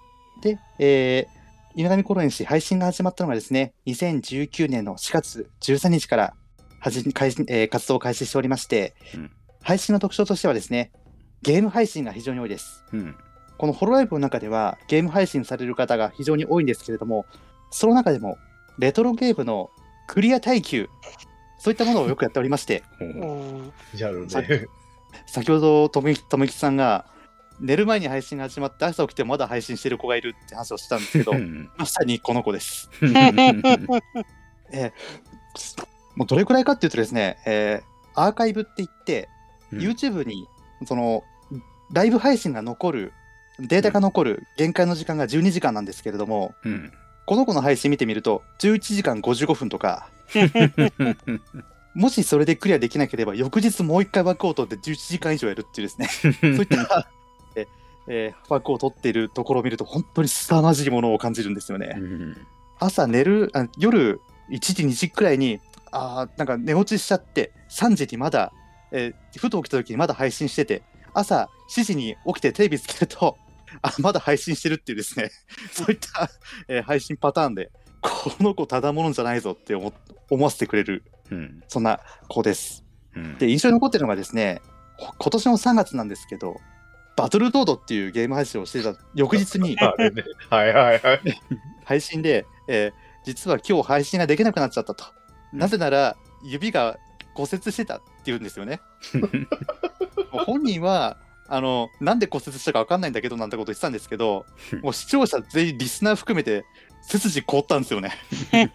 [0.41, 6.33] で、えー、犬神コロネ氏配信が始まったのがですね、2019年の4月13日から
[6.79, 10.91] 始め開始えー活動を開始しておりまして、うん配信の特徴としてはですね、
[11.41, 12.85] ゲーム配信が非常に多いです。
[12.93, 13.15] うん。
[13.57, 17.25] このホロライブの中ではゲーム配信される方が非常に多いんですけれども、
[17.71, 18.37] その中でも
[18.77, 19.69] レトロゲームの
[20.07, 20.89] クリア耐久、
[21.59, 23.19] そういったものをよくやっておりまして、ほううほ
[23.93, 24.65] うんやるさね。
[25.27, 27.05] 先ほどとめきさんが、
[27.59, 32.89] 寝る前に配信が始まって朝起きてまだ配信してる子がいるって話をしたんですけどう、んまさにこの子です。
[33.01, 33.13] うん
[36.15, 39.29] もうどれくらいかっていうとですね、えーアーカイブって言って、
[39.71, 40.47] うん YouTube に
[40.85, 41.23] その
[41.91, 43.13] ライブ配信が残る、
[43.59, 46.91] データが残る限界の時間が12時間なんですけれども、うん。
[47.25, 50.09] この子の配信見てみると、11時間55分とか、
[51.95, 56.07] もしそれでクリアできなければ、翌日もう一回枠を取って11時間以上やるっていうですね、
[56.41, 57.09] そういった、
[57.55, 57.67] え
[58.07, 61.95] えー枠を取っているところを見ると、本当に凄まじいものを感じるんですよね。
[61.97, 62.37] うん。
[62.79, 65.59] 朝寝る、あ夜1時、2時くらいに、
[65.91, 68.53] あーなんか寝落ちしちゃって、3時にまだ、
[68.91, 73.37] えーふと起きた時にまだ配信してて、朝7時に起きてテレビつけると、
[73.81, 75.31] あ、まだ配信してるっていうですね、
[75.71, 76.29] そういった、
[76.67, 77.71] えー配信パターンで、
[78.01, 79.93] この子ただものじゃないぞって思
[80.29, 82.85] 思わせてくれる、うんそんな子です。
[83.15, 84.61] うんで、印象に残ってるのがですね、
[84.97, 86.59] こ今年の3月なんですけど、
[87.15, 90.23] バトルトードっていうゲーム配信をしてた翌日に、 あれね。
[90.49, 91.21] はいはいはい。
[91.83, 92.93] 配信で、えー
[93.25, 95.03] 実は今日配信ができなくなっちゃったと。
[95.51, 96.97] なぜなら、指が
[97.35, 98.79] 骨折してたっていうんですよね。
[100.31, 104.45] 本人は、あの、なんで骨折したか分かんないんだけどなんてこと言ってたんですけど、
[104.81, 106.63] もう視聴者全員、リスナー含めて、
[107.01, 108.11] 背筋凍ったんですよね。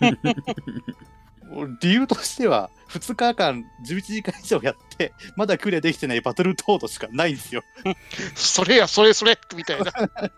[1.80, 7.62] 理由としては、2日間11時間以上やって、まだクリアできてないバトルトードしかないんですよ。
[8.34, 9.92] それや、それそれみたいな。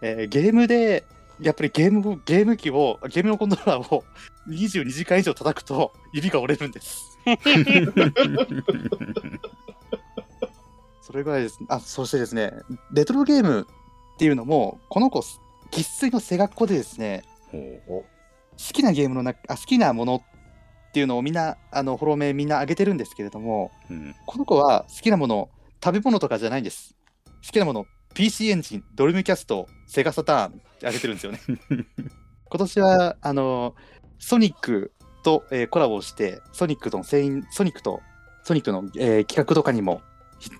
[0.00, 1.04] えーゲームで、
[1.40, 4.04] やっぱりゲームをゲーム機を、ゲームのコントローラーを
[4.48, 7.18] 22時間以上叩くと指が折れるんです。
[11.02, 11.58] それぐらいです。
[11.68, 12.52] あ、そしてですね、
[12.92, 13.66] レトロゲーム
[14.14, 15.22] っていうのも、この子、
[15.70, 18.04] 生粋の背学校でですね、好
[18.58, 20.16] きなゲームの中あ好きなもの
[20.88, 25.50] っていうのをみんな、あの、フォロー名みんな上げてるんですけれども、うんこの子は好きなもの、
[25.82, 26.96] 食べ物とかじゃないんです。
[27.44, 31.40] 好きなもの、PC エンジン、ドリームキャスト、セガサターンって挙げてるんですよね。
[32.50, 33.74] 今年は、あの、
[34.18, 34.92] ソニック
[35.22, 38.00] と、えーコラボして、ソニックとの全員、ソニックと、
[38.42, 40.00] ソニックの、えー企画とかにも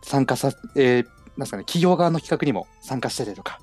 [0.02, 1.06] 参加さ、えー
[1.36, 3.58] なんすかね、企業側の企画にも参加してたりとか、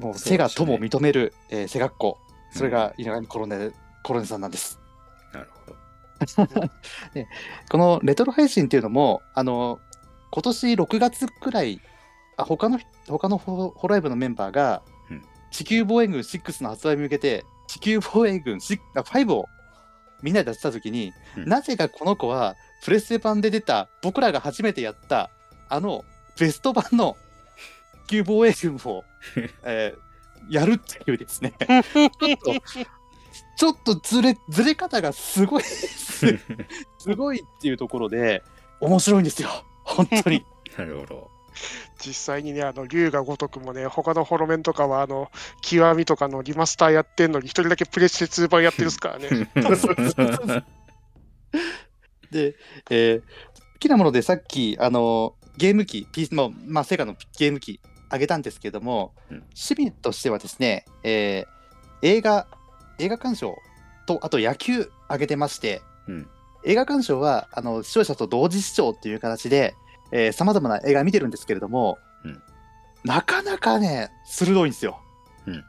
[0.00, 2.18] もうセガとも認める、えーセガっ子、
[2.52, 3.70] それが稲上コロネ、
[4.02, 4.80] コロネさんなんです。
[5.32, 5.76] なるほど。
[7.70, 9.78] このレトロ配信っていうのも、あの、
[10.30, 11.80] 今年6月くらい、
[12.36, 19.46] あ他の、他のホホロライブのメンバーがうん、地球防衛軍6の発売に向けて、地球防衛軍6あ5を
[20.22, 21.48] みんなで出したときに、うん。
[21.48, 25.30] なぜかこの子は、プレステ版で出た、僕らが初めてやった、
[25.68, 26.04] あの、
[26.38, 27.16] ベスト版の
[28.06, 29.04] 地球防衛軍を、
[29.64, 30.10] えー
[30.48, 32.54] やるっていうですね、ちょっと、
[33.56, 36.26] ちょっとずれ、ずれ方がすごいです。
[36.98, 38.42] すごいっていうところで、
[38.80, 39.50] 面白いんですよ。
[39.84, 40.44] 本当に。
[40.78, 41.30] なるほど。
[42.04, 49.28] 実際にね、あの、竜が如くもね、他のホロメンとかは、あの、極みとかのリマスターやってんのに、一人だけプレステ2版やってるっすからね。
[52.30, 52.56] で、
[52.90, 57.80] えー好きなものでさっき、あの、ゲーム機、ピースも、まあ、セガのゲーム機
[58.10, 59.36] あげたんですけども、うん。
[59.56, 61.60] 趣味としてはですね、えー
[62.02, 62.46] 映画、
[62.98, 63.58] 映画鑑賞
[64.06, 66.28] と、あと野球あげてまして、うん。
[66.64, 69.74] 映画鑑賞は、あの、視聴者と同時視聴っていう形で、
[70.32, 72.42] さまざまな映画見てるんですけれども、うん。
[73.04, 75.00] なかなかね、鋭いんですよ。
[75.46, 75.64] うん。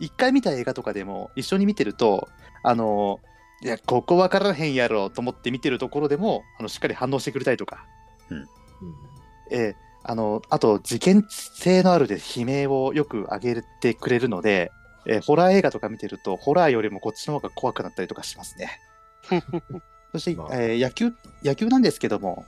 [0.00, 2.28] 一回見た映画とかでも一緒に見てると、
[2.64, 3.20] あの、
[3.62, 7.86] いや、ここ分からへんやろと思って見てるところでも、あのしっかり反応してくれたりとか、
[9.50, 14.72] えーあの、あと、事件性のあるで悲鳴をよく上げてくれるので、
[15.06, 18.78] えーホラー映画とか見てると、ホラーよりもこっちの方が怖くなったりとかしますね。
[20.12, 22.44] そして、まあえー野球、野球なんですけども、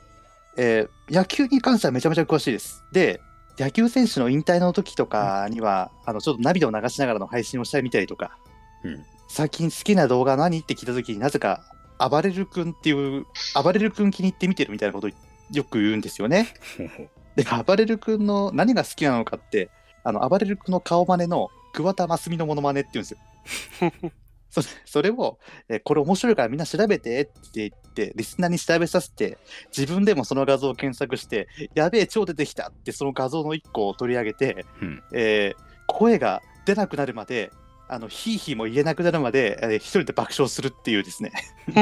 [0.57, 2.84] えー野球に関してはめちゃめちゃ詳しいです。
[2.92, 3.20] で、
[3.59, 8.36] 野球選手の引退の時とかには、あの、ちょっと涙を流しながらの配信をしたり見たりとか、
[8.84, 11.64] うん最近好きな動画何って聞いた時になぜか、
[11.98, 13.26] 暴れる君っていう、
[13.61, 15.11] 暴れる君気に入って見てるみたいなことを
[15.50, 16.55] よく言うんですよね。
[17.37, 19.70] で、暴れる君の何が好きなのかって、
[20.05, 24.12] あの、暴れる君の顔真似の桑田真澄のモノマネって言うんですよ。
[24.51, 29.37] それそれを、えこれ面白いからみんな調べてって言って、リスナーに調べさせて、
[29.76, 37.53] 自分でもその画像を検索して、やべえ、超出てきたってその画像の1個を取り上げて、うんえー声が出なくなるまで、
[37.89, 41.32] あの、ヒーヒーも言えなくなるまで、えー一人で爆笑するっていうですね。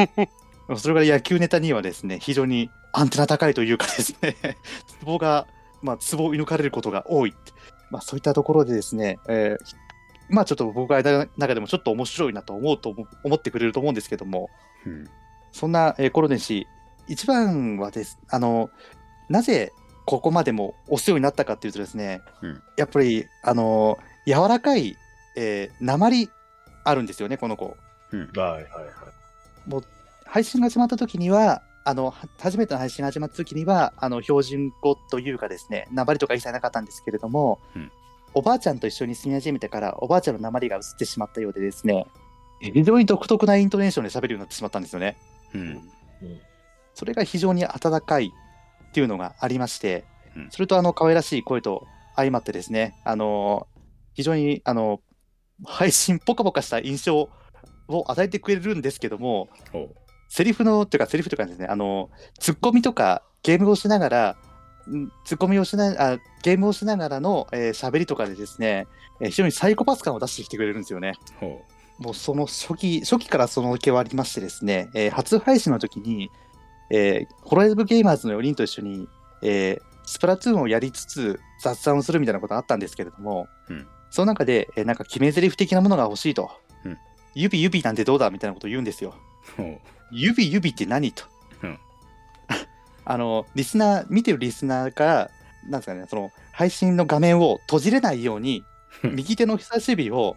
[0.76, 4.36] それぐらい野球ネタにはですね、非常にアンテナ高いというかですね、
[4.86, 5.46] ツボが、
[5.82, 7.34] まあ、ツボを射抜かれることが多い。
[7.90, 9.82] まあ、そういったところでですね、えー
[10.28, 14.48] まあちょっと僕がの中でもちょっと面白いなと思うと思思ってくれると思うんですけども、
[14.86, 15.10] うん
[15.52, 16.66] そんな、えーコロネ氏、
[17.06, 18.70] 一番はです、あの、
[19.28, 19.72] なぜ
[20.06, 24.96] ここまでも押すようになったかっていうとですね、うんやっぱり、あの、柔らかい、
[25.36, 26.30] えー、鉛
[26.84, 27.76] あるんですよね、この子。
[28.12, 29.84] うんはいはいはい。
[30.24, 37.90] 配信が始まった時には、あの、は初めての配信が始まった時には、あの、標準語というかですね、鉛とか一切なかったんですけれども、うん。
[38.34, 42.06] おばあちゃんと一緒に住み始めてから、おばあちゃんの鉛が移ってしまったようでですね、
[42.60, 45.16] 非常に独特なイントネーションで喋るようになってしまったんですよね。
[45.54, 45.80] うん。
[46.94, 48.32] それが非常に温かい
[48.88, 50.04] っていうのがありまして
[50.36, 53.66] うん、それとあの可愛らしい声と相まってですね、あの
[54.14, 55.00] 非常にあの
[55.64, 57.30] 配信ポカポカした印象
[57.88, 59.94] を与えてくれるんですけども、ほ
[60.34, 62.08] セリフの、というかセリフというかですね、あの、
[62.38, 64.36] ツッコミとかゲームをしながら、
[64.90, 68.86] んツッコミをしなあゲームをしながらの喋、えー喋りとかでですね、
[69.20, 71.12] えー非常にサイコパス感を出してきてくれるんですよね。
[71.98, 76.30] もうその初期、初期からその気はありましてですね、えー初配信の時に、
[76.88, 79.06] えーホロライブゲーマーズの4人と一緒に、
[79.42, 83.86] えースプラトゥーンをやりつつ雑談をするみたいなことがあったんですけれども、うん。
[84.10, 86.50] その中で、えーなんか決め台詞的なものが欲しいと、
[86.86, 86.96] うん。
[87.34, 89.14] 指指なんてどうだみたいなことを言うんですよ。
[90.12, 91.24] 指指って何と？
[91.62, 91.78] うん
[93.04, 95.30] あの、リスナー、見てるリスナーから、
[95.68, 98.64] なんですかね、その配信の画面を閉じれないように、
[99.02, 100.36] う右手の人差し指を、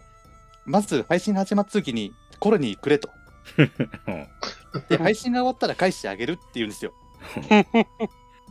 [0.64, 3.10] まず配信が始まった時に、コロにくれと。
[4.88, 6.92] で、配信が終わったら返してあげるって言うんですよ。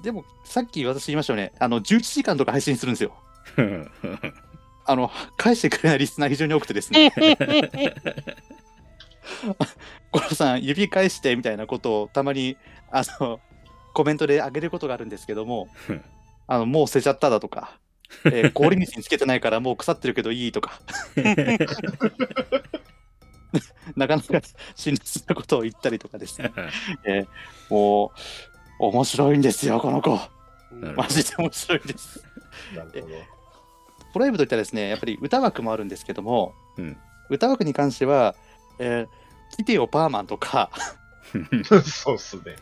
[0.02, 3.16] でも、さっき私言いましたよね、あの、11時間とか配信するんですよ。
[4.86, 7.12] あの、返してくれないリスナー非常に多くてですね、
[10.12, 12.58] コロさん、指返してみたいなことをたまに、
[12.92, 13.40] あの、
[13.94, 16.04] コメントで上げることがあるんですけどもうん、
[16.48, 17.78] あの、もう捨てちゃっただとか、
[18.26, 20.80] えー 氷水につけてないからもう腐ってるけどいいとか、
[23.96, 24.42] なかなか
[24.76, 26.52] 辛辣なことを言ったりとかですね、
[27.06, 27.28] えー
[27.70, 28.12] も
[28.80, 30.20] う、面白いんですよ、この子。
[30.96, 32.24] マジで面白いです。
[32.76, 33.16] なるほど。
[34.14, 36.98] ホロライブといったらですね、やっぱり歌枠もあるんですけども、うん
[37.28, 38.36] 歌枠に関しては、
[38.80, 40.70] えー、キテオパーマンとか、
[41.86, 42.56] そうっすね。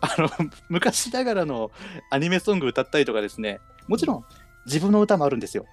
[0.00, 0.30] あの、
[0.68, 1.70] 昔ながらの
[2.10, 4.24] アニメソング歌ったりとかですね、もちろん
[4.66, 5.66] 自分の歌もあるんですよ。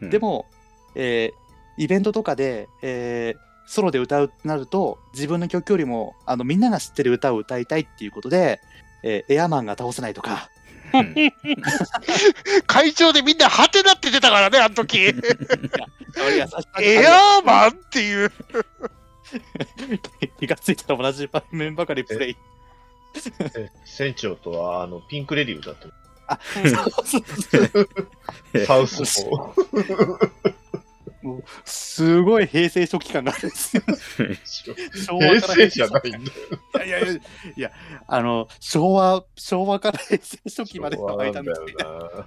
[0.00, 0.46] でも、
[0.94, 1.42] えー
[1.78, 8.60] イベントとかで、えーソロで歌うとなると、自分の曲よりも、あの、みんなが知ってる歌を歌いたいっていうことで、
[9.02, 10.50] えーエアマンが倒せないとか、
[10.92, 11.14] うん
[12.66, 14.98] 会場でみんなハテナって出たからね、あの時。
[14.98, 15.14] エ
[16.80, 18.32] エアーマンっていう。
[20.38, 22.36] 気がついたら同じ場面ばかりプレイ。
[23.56, 25.92] え船長とは、あの、ピンクレディー歌ってる
[26.26, 30.30] あ、そうそうそう サウスポー。
[31.22, 33.82] もうすごい平成初期感があるんですよ。
[34.92, 36.24] 昭和から平成じゃないんだよ。
[36.84, 37.20] いやいやいや、
[37.56, 37.72] いや
[38.08, 42.26] あの、昭和、昭和から平成初期までの昭和なんだ間みたいな。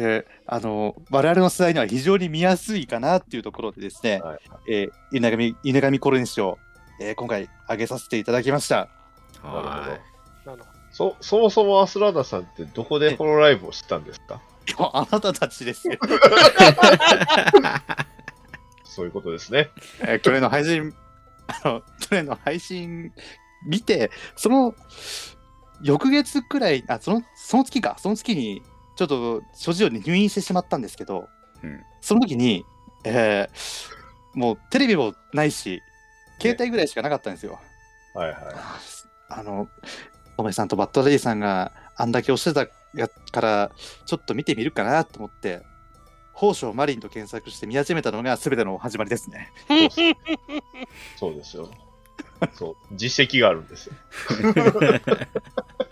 [0.00, 4.26] よで、あの、我々の世代には非常に見やすいかなっていうところでですね、な。
[4.26, 6.58] はい、えー稲上、稲上コロネシを、
[7.00, 8.88] えー今回挙げさせていただきました。
[9.42, 9.98] は
[10.46, 14.40] なるほそそもそもアスラーダさんってどこでホロライブを知ったんですか？
[14.68, 15.96] いやあなたたちですよ。
[18.84, 19.70] そういうことですね。
[20.00, 20.92] えー去年の配信、
[21.46, 23.12] あの、去年の配信
[23.66, 24.74] 見て、その
[25.82, 28.62] 翌月くらい、あ、その、その月か、その月に、
[28.96, 31.28] ちょっと諸事情で入院してしまったんですけど、
[31.62, 32.64] うんその時に、
[33.04, 34.02] えー
[34.34, 35.82] もうテレビもないし、
[36.40, 37.60] 携帯ぐらいしかなかったんですよ。
[38.14, 38.38] はいはい。
[39.28, 39.68] あの、
[40.36, 43.70] おめさんとバッドレイさんがあんだけ押してたやから、
[44.06, 45.62] ちょっと見てみるかなと思って、
[46.34, 49.52] 宝生マリンと検索して見始めたのが全ての始まりですね。
[51.16, 51.70] そうですよ。
[52.54, 53.94] そう、実績があるんですよ。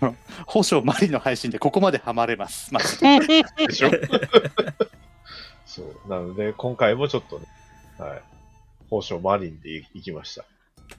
[0.00, 2.72] 宝生マリンの配信でここまでハマれます。
[2.72, 3.90] マジででしょ？
[5.66, 6.08] そう。
[6.08, 7.46] なので、今回もちょっとね、
[7.98, 8.22] はい。
[8.84, 10.42] 宝生マリンでい行きました。
[10.42, 10.46] い。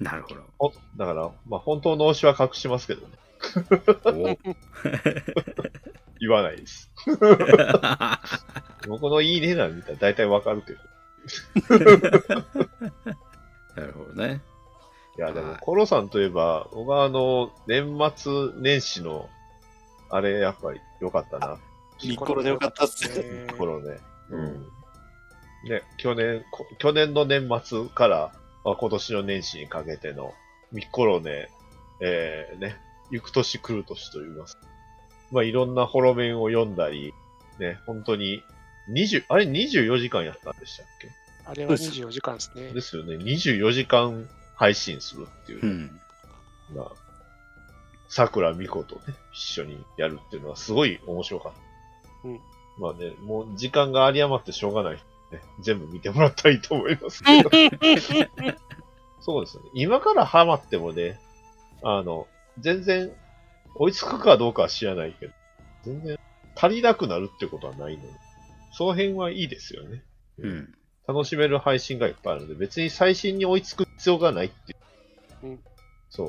[0.04, 0.36] なるほ
[0.70, 3.14] ほだから、まあ、本当の推しは隠しますけどね。
[4.04, 4.38] ど。
[6.20, 6.91] 言わないです。
[8.88, 10.80] 僕のいいねなん見たら大体わかるけど。
[13.76, 14.41] なるほどね。
[15.18, 19.30] いや、でもはい、コロさんといえば、僕はあの、年末年始の、
[20.09, 21.57] あれ、やっぱり良かったな。
[22.03, 23.07] ミッコロでよかったっす。
[23.22, 23.97] ねコロね。
[24.30, 24.66] ううんん。
[25.70, 30.34] ね、去年、こ去年の年末から、まあ、今年の年始にかけての、
[30.72, 31.49] ミッコロね、
[32.01, 32.76] えー、ね、
[33.11, 34.57] 行く年来る年と言います。
[35.32, 37.13] まあ、いろんなホロメンを読んだり、
[37.59, 38.43] ね、本当に、
[38.91, 41.09] 20、あれ24時間やったんでしたっけ？
[41.45, 42.82] あれは24時間ですねで。
[42.82, 43.16] すよね。
[43.16, 45.89] 24時間配信するっていうね、
[46.72, 46.76] うん。
[46.76, 46.91] まあ、
[48.08, 49.01] 桜美子とね、
[49.34, 51.51] 一緒にやるっていうのはすごい面白かっ
[52.24, 52.28] た。
[52.30, 52.39] うん
[52.78, 54.99] まあね、もう時間が有り余ってしょうがない、ね。
[55.62, 57.49] 全部見てもらったらいいと思いますけど。
[59.22, 59.64] そうですね。
[59.74, 61.20] 今からハマってもね、
[61.84, 62.28] あの、
[62.60, 63.12] 全然
[63.76, 65.34] 追いつくかどうかは知らないけど、
[65.84, 66.20] 全然
[66.56, 68.10] 足りなくなるってことはないので、
[68.74, 70.03] その辺はいいですよね。
[70.39, 70.76] うん。
[71.08, 74.76] 楽しめる配信がいっぱいあるので、別に最新に追いつく必要がないってい
[75.43, 75.47] う。
[75.47, 75.60] うん
[76.10, 76.28] そう。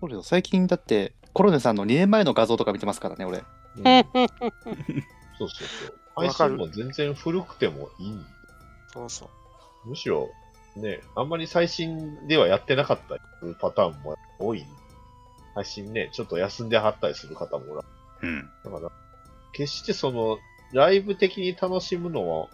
[0.00, 3.38] そうですよ最近だって、コロネさんの2年前の画像とか見てますからね、俺。
[3.38, 3.84] うん
[5.38, 6.00] そうそうそう。
[6.14, 8.20] 配信も全然古くてもいい。
[8.92, 9.30] そうそ
[9.86, 9.88] う。
[9.88, 10.28] むしろ、
[10.76, 14.64] ね、あんまり最新ではやってなかったりするパターンも多い。
[15.54, 17.84] 配信ね、ちょっと休んではったりする方もおら
[18.22, 18.50] うん。
[18.64, 18.90] だから、
[19.52, 20.38] 決してその、
[20.72, 22.48] ライブ的に楽しむのは、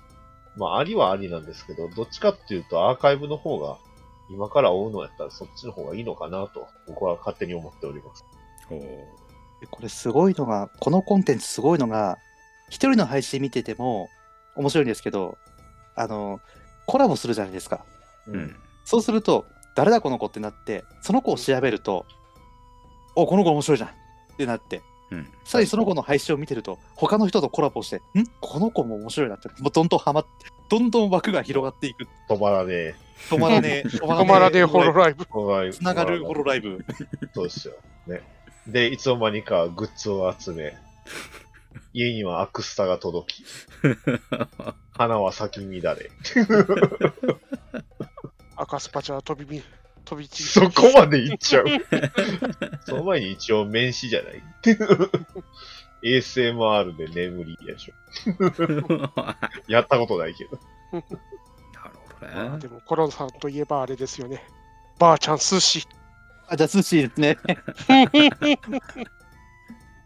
[0.56, 3.78] まあ、ありはありなんですけど、どっちかっていうとアーカイブの方が、
[4.28, 8.24] 今から追うのやったらそっちの方がいいのかなと、僕は勝手に思っております。
[9.70, 12.18] これすごいのが、このコンテンツすごいのが、
[12.68, 14.08] 一人の配信見てても
[14.56, 15.38] 面白いんですけど、
[15.94, 16.40] あの、
[16.86, 17.84] コラボするじゃないですか。
[18.26, 18.56] うん。
[18.84, 22.06] そうすると、誰だこの子ってなって、その子を調べると、
[23.14, 23.92] お、この子面白いじゃんっ
[24.36, 25.28] てなって、うん。
[25.44, 28.26] さらにその子の配信を見てると、他の人とコラボして、ん？
[28.40, 30.28] この子も面白いなって、もうどんどんハマって、
[30.68, 32.06] どんどん枠が広がっていく。
[32.28, 32.94] 止まらねえ。
[33.30, 35.24] 止まらねえ、止止まらねえホロライブ。
[35.28, 36.84] ホロライブつながるホロライブ。
[37.34, 37.74] そうですよ。
[38.06, 38.22] ね。
[38.66, 40.76] で、いつの間にかグッズを集め、
[41.92, 43.44] 家にはアクスタが届き、
[44.92, 46.10] 花は咲き乱れ。
[48.56, 49.62] 赤スパチャは飛びみ、
[50.06, 50.48] 飛び散り。
[50.48, 51.66] そこまで行っちゃう。
[52.86, 54.42] その前に一応名詞じゃない？
[56.02, 57.94] ASMR で眠りやでしょ。
[59.68, 60.58] やったことないけど。
[60.92, 61.06] なる
[62.08, 62.68] ほどねまあで。
[62.68, 64.44] も、コロンさんといえばあれですよね。
[64.98, 65.86] ばあちゃん寿司。
[66.48, 67.36] あ、じゃあ、寿司ですね。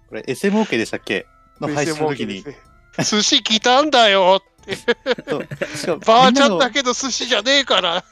[0.09, 1.27] これ SMOK でしたっけ？
[1.61, 2.43] の配信の時に。
[3.05, 4.77] 寿司来たんだよって。
[6.07, 8.05] ばあちゃんだみけど寿司じゃねえから。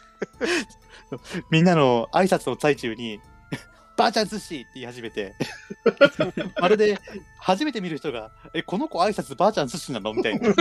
[1.51, 3.21] みんなの挨拶の最中に、
[3.97, 5.35] ばあちゃん寿司って言い始めて、
[6.61, 6.99] まるで
[7.39, 10.55] 初めて見る人が、え、この子挨拶ばあちゃん寿司なのみたいな。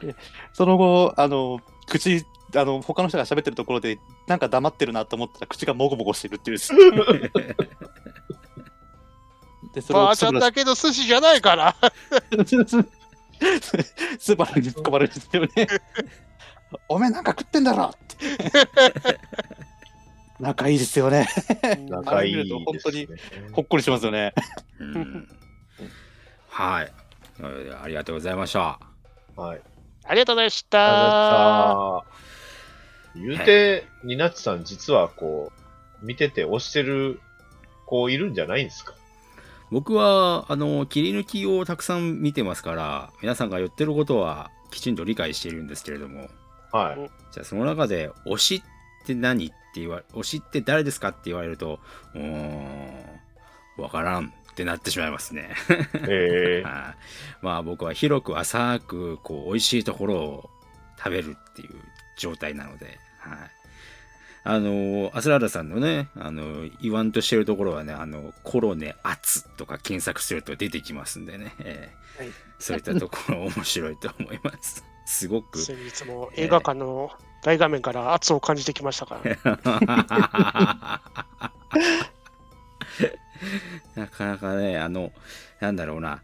[0.00, 0.16] で
[0.52, 2.24] その後、あの、口、
[2.56, 6.58] あの、他の人が喋ってるところで、なんか黙ってるなと思ったら、口がもごもごしてるっていう。
[9.74, 11.74] で、そばあちゃんだけど寿司じゃないから。
[14.18, 15.66] スーパーに突っ込まれるんですよね。
[16.88, 18.16] おめえなんか食ってんだろって。
[20.40, 21.28] 仲いいですよね。
[21.88, 23.08] 仲いいあれ見ると本当に。
[23.52, 24.34] ほっこりしますよね。
[24.78, 25.28] うん
[26.48, 26.92] はい。
[27.40, 28.78] えーありがとうございました。
[29.36, 29.60] はい。
[30.04, 32.02] ありがとうございましあ
[33.14, 33.18] た。
[33.18, 35.50] 言うて、ニナッチさん、実はこ
[36.02, 37.20] う、見てて押してる
[37.86, 38.94] 子いるんじゃないんですか？
[39.70, 46.28] 僕は、あの、切り抜きをたくさん見てますから、皆さんが言ってることはきちんと理解しているんですけれども、
[46.74, 47.10] はい。
[47.30, 48.62] じゃあその中で、推し
[49.04, 51.78] って何って言われ、推しって誰ですかって言われると、
[52.14, 53.20] うーん、
[53.76, 55.54] わからんってなってしまいますね。
[55.68, 60.50] えー、 はいまあ僕は広く浅く、こう、美味しいところを
[60.98, 61.70] 食べるっていう
[62.18, 63.50] 状態なので、はい。
[64.46, 74.84] あの、アスラーダさんのね、あの、言わんとしてるところはね、あの、コロネ圧とか検索すると出てきますんでね、えーはいそういったところ面白いと思います。
[75.04, 75.58] すごく。
[75.58, 77.10] 先日も映画館の
[77.42, 79.38] 大画面から圧を感じてきましたから、ね。
[83.94, 85.12] なかなかね、あの、
[85.60, 86.22] なんだろうな、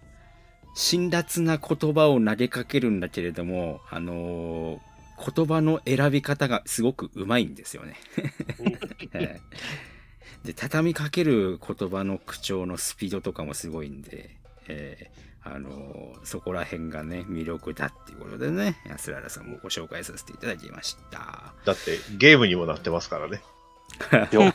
[0.74, 4.80] 辛辣な言葉を投げかけるんだけれども、あのー
[5.20, 7.96] 言葉の選び方がすごくうまいんですよね。
[9.12, 9.40] ええ
[10.44, 14.30] で、畳みかける言葉の口調のスピードとかもすごいんで、
[14.68, 21.54] ええあのーそこら辺がね、魅力だっていうことでね、安原さんもご紹介させていただきました。
[21.64, 23.40] だってゲームにもなってますからね。
[24.32, 24.52] よ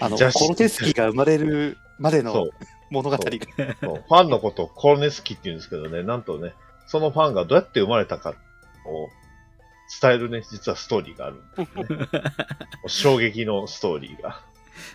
[0.00, 2.50] あの、 じゃあコロテスキーが生まれるまでそのう。
[2.90, 3.20] 物語が。
[3.80, 6.54] そうファンのことをコロネスキって言うんですけどね、なんとね、
[6.88, 8.34] そのファンがどうやって生まれたか
[8.84, 9.08] を
[10.00, 12.22] 伝えるね、実はストーリーがあるんですね。
[12.88, 14.42] 衝撃のストーリーが。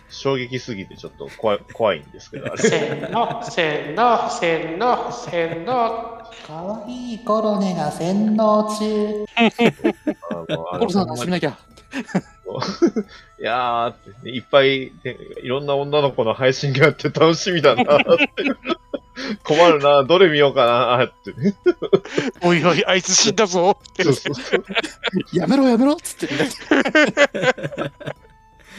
[0.08, 2.58] 衝撃すぎてちょっと怖い怖いんですけど、あれ。
[2.62, 6.16] せーの、せーの、せーの、せーの。
[6.46, 9.24] かわいいコロネが洗脳中。
[10.30, 11.58] あのあコロさん、の始めなきゃ。
[13.40, 18.30] いやーいっぱい、ねいろんな女の子の配信があって楽しみだなって。
[19.44, 21.54] 困るな、どれ見ようかなってね。
[22.42, 24.04] おいおい、あいつ死んだぞって。
[24.04, 24.64] そうそうそう
[25.32, 26.34] やめろやめろっつって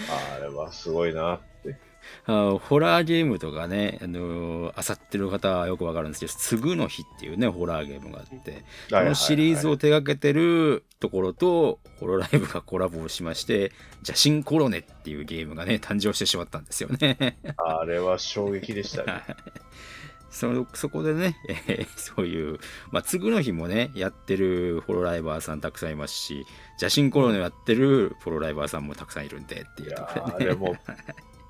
[0.10, 1.78] あれはすごいなって。
[2.26, 9.72] あのホラーゲームとかね、あのー、漁ってる方はよくわかるんですけど、すぐの日っていうね、ホラーゲームがあって、このシリーズを。
[9.72, 13.72] を手掛けてるところと、ホロライブがコラボをしまして、
[14.08, 17.38] 邪神コロネっていうゲームがね、誕生してしまったんですよね。
[17.58, 19.22] あれは衝撃でしたね。
[20.38, 22.60] そそこでね、 えーそういう、
[22.92, 26.46] まあ、次の日もね、やってるホロライバーさんたくさんいますし、
[26.80, 30.76] 邪神コロネをやってるホロライバーさんもたくさんいるんでっていいうやところでねーあれも、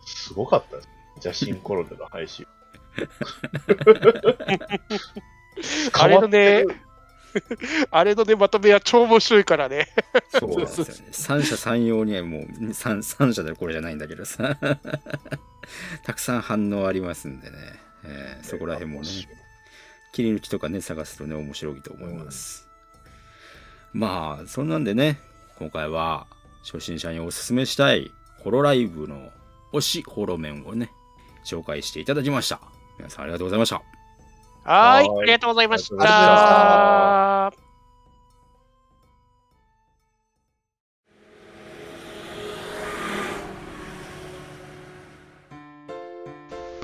[0.06, 0.90] すごかったです。
[1.26, 2.48] 邪神コロネの配信。
[5.94, 6.66] あれのね、
[7.92, 9.88] あれのね、まとめは超面白いからね。
[10.30, 10.94] そうなんですよね。
[11.12, 14.58] 三者三様にはもう三三者でこれじゃないんだけどさ。
[16.04, 17.58] たくさん反応ありますんでね。
[18.08, 19.08] えーそこら辺もね、
[20.14, 22.68] 切り抜きとかね、探すとね、面白いと思います。
[23.94, 25.20] まあ、そんなんでね、
[25.60, 26.28] 今回は
[26.64, 29.32] 初心者におすすめしたいホロライブの
[29.74, 30.92] 推しホロメンをね、
[31.46, 32.60] 紹介していただきました。
[32.98, 33.82] 皆さんありがとうございました。
[34.64, 37.67] はーい、ありがとうございました。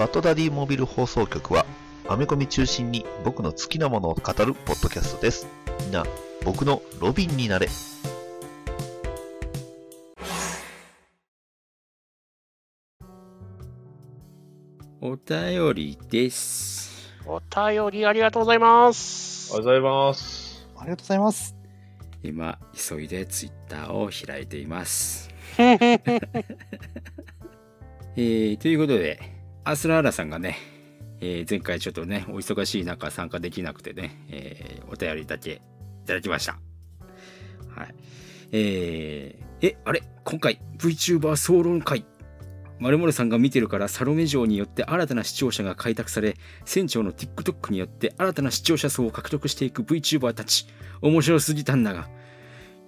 [0.04, 1.66] バッドダディモビル放送局は、
[2.10, 5.48] アメコミ中心に僕の好きなものを語るポッドキャストです。
[5.80, 6.06] みんな、
[6.44, 7.70] 僕のロビンになれ。
[15.00, 17.10] お便りです。
[17.26, 19.64] お便りありがとうございますあり。
[19.64, 20.68] がとうございます。
[20.76, 21.56] ありがとうございます。
[22.24, 25.30] 今、急いでツイッターを開いています。
[25.56, 25.64] は
[28.18, 29.33] えーということで、
[29.66, 30.58] アスラーラさんがね、
[31.22, 35.62] えー前回ちょっとね、お忙しい中参加できなくてね、えーお便りだけ
[36.04, 36.60] いただきました。
[37.76, 37.96] はい。
[38.52, 40.04] えー、え、あれ？
[40.26, 42.06] 今回 VTuber 総論会。
[42.80, 46.36] 〇〇さんが見てるからサロメ城によって新たな視聴者が開拓され
[46.66, 50.68] 船長の TikTok によって新たな視聴者層を獲得していく VTuber たち。
[51.02, 52.10] 面白すぎたんだが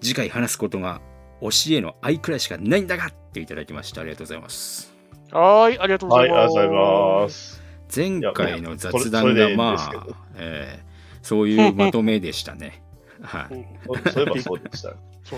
[0.01, 1.01] 次回話すことが
[1.41, 4.01] 教えの愛くらいしかないんだがっていただきました。
[4.01, 4.94] ありがとうございます。
[5.31, 6.59] はーい、ありがとうごはい、ざいます。
[6.59, 7.63] ありがとうございます。
[7.95, 10.07] 前回の雑そ談がまあ、
[10.37, 10.85] えー
[11.21, 12.83] そういうまとめでしたね
[13.23, 14.93] はいうんそうそういえばそうでした。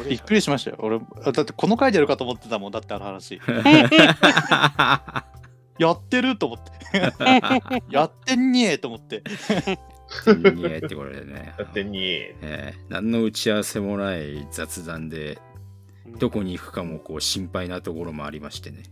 [0.10, 0.78] びっくりしましたよ。
[0.80, 1.06] 俺、だ
[1.44, 3.40] ってこの回でやるかと思ってたもん、だってあの話。
[5.80, 7.14] やってると思って。
[7.90, 9.18] やってんねえと思って。
[9.18, 9.20] い
[10.62, 12.02] やってこれでねやってに、
[12.42, 15.38] えー何の打ち合わせもない雑談で
[16.20, 18.84] どこに行くかもこう心配なところもありましてね。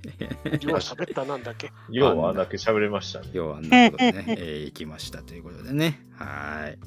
[0.62, 1.72] よう喋ったなんだっけ？
[1.90, 3.30] ようあんだけ喋れましたね。
[3.34, 6.06] 要はあんなことでね、 えー行きましたということでね。
[6.12, 6.78] はい、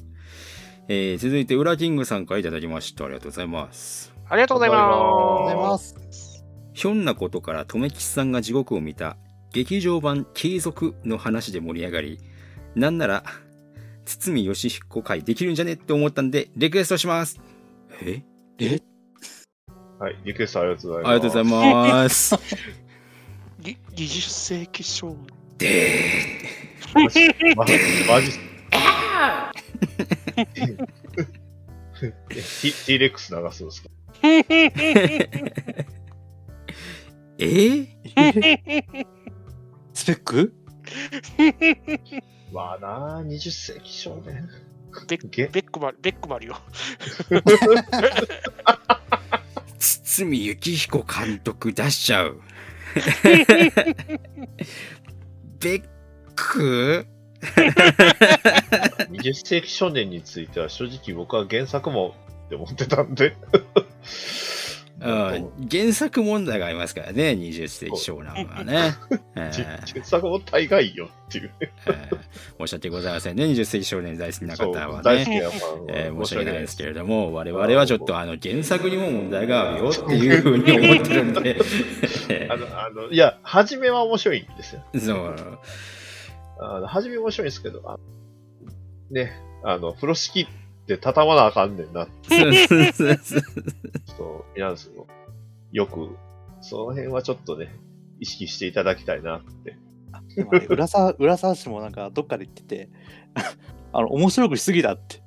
[0.87, 4.13] えー続いてウラキングさんからいただきましたありがとうございます。
[4.29, 6.43] ありがとうございます。
[6.73, 9.17] ひょんなことから留吉さんが地獄を見た
[9.51, 12.19] 劇場版継続の話で盛り上がり
[12.75, 13.23] なんなら
[14.05, 17.39] 堤義彦会できるんじゃねって思ったんでリクエストします。
[18.01, 18.23] え？
[18.59, 18.79] え？
[19.99, 21.11] はい、リクエストありがとうございます。
[21.11, 21.43] ありがとうござい
[22.03, 22.35] ます
[23.59, 24.07] ぎ20
[24.61, 25.15] 世紀少
[25.57, 25.99] で
[26.93, 27.19] ます。
[27.55, 27.65] ま
[28.13, 28.31] マジ。
[32.61, 33.89] T- T-Rex 流すんですか？
[37.37, 37.87] えー？
[39.93, 40.53] スペック？
[42.53, 44.47] まあなあ、20世紀少年。
[45.07, 46.55] ベゲベックマル、ベックマルよ。
[49.79, 52.41] 堤幸彦監督出しちゃう
[55.59, 55.83] ベッ
[56.35, 57.07] ク
[59.11, 62.15] ？20世紀少年については正直僕は原作も
[62.45, 63.35] って思ってたんで。
[65.01, 65.69] うん。
[65.69, 68.95] 原作問題がありますからね20世紀少年はね、
[69.35, 69.51] え
[69.93, 71.47] 原作も大概よっていう。
[71.47, 71.51] ね。
[71.61, 71.71] え。
[72.11, 72.17] ー
[72.59, 76.89] 申し訳ございませんね20世紀少年大好きな方は大好きえー申し訳ないですけど。
[76.89, 81.57] れども我々はちょっとあの原作にも問題があるよっていうふうに思ってるんで。
[82.49, 84.83] あの、あの、いや、初めは面白いんですよ。
[84.97, 85.59] そう。
[86.61, 87.97] あの初め面白いんですけど、あ
[89.11, 89.31] ね、
[89.63, 90.47] あの、風呂敷
[90.95, 92.07] って畳まなあかんねんな。
[92.27, 93.41] そうそうそうそう
[94.17, 95.07] そう、皆さんも、
[95.71, 96.17] よく、
[96.61, 97.75] その辺はちょっとね、
[98.19, 99.77] 意識していただきたいなって。
[100.35, 102.89] でもね、浦沢、浦沢氏もなんかどっかで言ってて、
[103.93, 105.21] あの、面白くしすぎだって。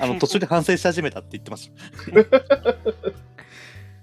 [0.00, 2.74] あの、途中で反省し始めたって言ってました。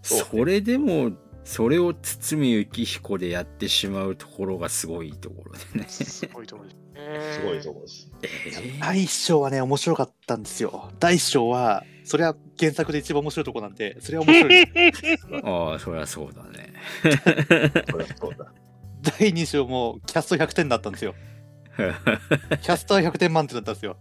[0.04, 1.12] それでも
[1.44, 5.86] それを堤幸彦でやってしまうところがすごいところでね。
[5.90, 7.34] すごいところですね。
[7.34, 8.12] すごいところです。
[8.22, 10.90] え第一章はね、面白かったんですよ。
[11.00, 15.28] 第一章は、それは原作で一番面白いとこなんで、それは面白いです。
[15.28, 16.74] ーああそりゃそうだね。
[17.02, 18.54] そりゃそうだ。
[19.20, 21.14] 第二章もキャスト100点だったんですよ。
[21.76, 23.98] キャストは100点満点だったんですよ。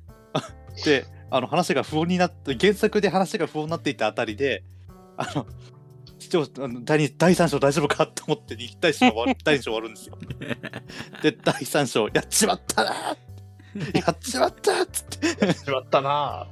[0.84, 4.64] で、あの話が不穏になって、原作で話が不穏になっていたあたりで、
[5.16, 5.46] あの、
[6.18, 10.18] 視聴あの第二第3章大丈夫かと思って、第1章終わる第2章終わるんですよ。
[11.22, 15.52] で、第3章、やっちまったなやっちまったっつって。
[15.52, 16.46] しまったな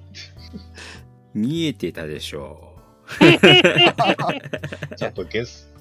[1.34, 3.16] 見えてたでしょぁ。
[4.96, 5.72] ちゃんとゲス、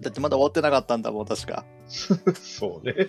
[0.00, 1.64] だってまだ終わってなかったんだもん、確か。
[2.26, 3.08] うんそうね。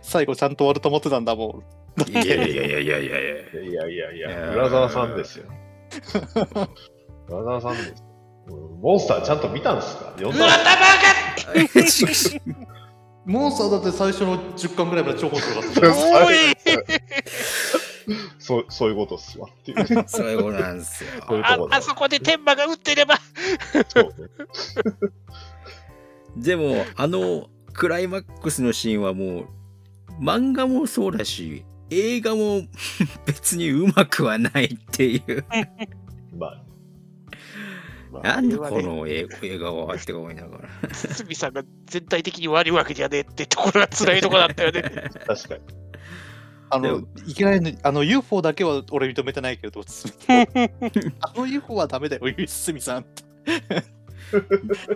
[0.00, 1.64] 最後ちゃんと終わると思ってたんだも
[1.98, 2.02] ん。
[2.02, 2.10] う。
[2.10, 3.08] いやいやいやいやいやいや。
[3.08, 5.46] いやいやいやいいやや、浦沢さんですよ。
[7.28, 8.07] 浦沢さんです。
[8.48, 10.12] うんモンスターちゃんと見たんですか？
[10.16, 10.46] 読んだ
[13.26, 15.92] モンスターだって最初の10巻ぐらいまで超面白かったじゃん。
[16.24, 16.34] おい
[18.38, 20.04] そう、そういうことっすわっていう。
[20.08, 21.10] そういうことなんですよ。
[21.20, 23.18] あそういうとこだあそこで天馬が打ってれば。
[26.36, 29.46] でもあのクライマックスのシーンはもう
[30.22, 32.62] 漫画もそうだし映画も
[33.26, 35.44] 別にうまくはないっていう。
[36.38, 36.62] まあ、
[38.22, 40.68] まあなんでこの映映画はって思いながら。
[40.90, 44.82] 堤さんが全体的に悪いわけじゃねえってところが辛いところだったよね。
[45.26, 45.60] 確かに。
[46.70, 49.80] あのいけないのに、あの UFO だけは俺認めてないけど、
[51.20, 53.06] あの UFO はダメだよ、堤さん。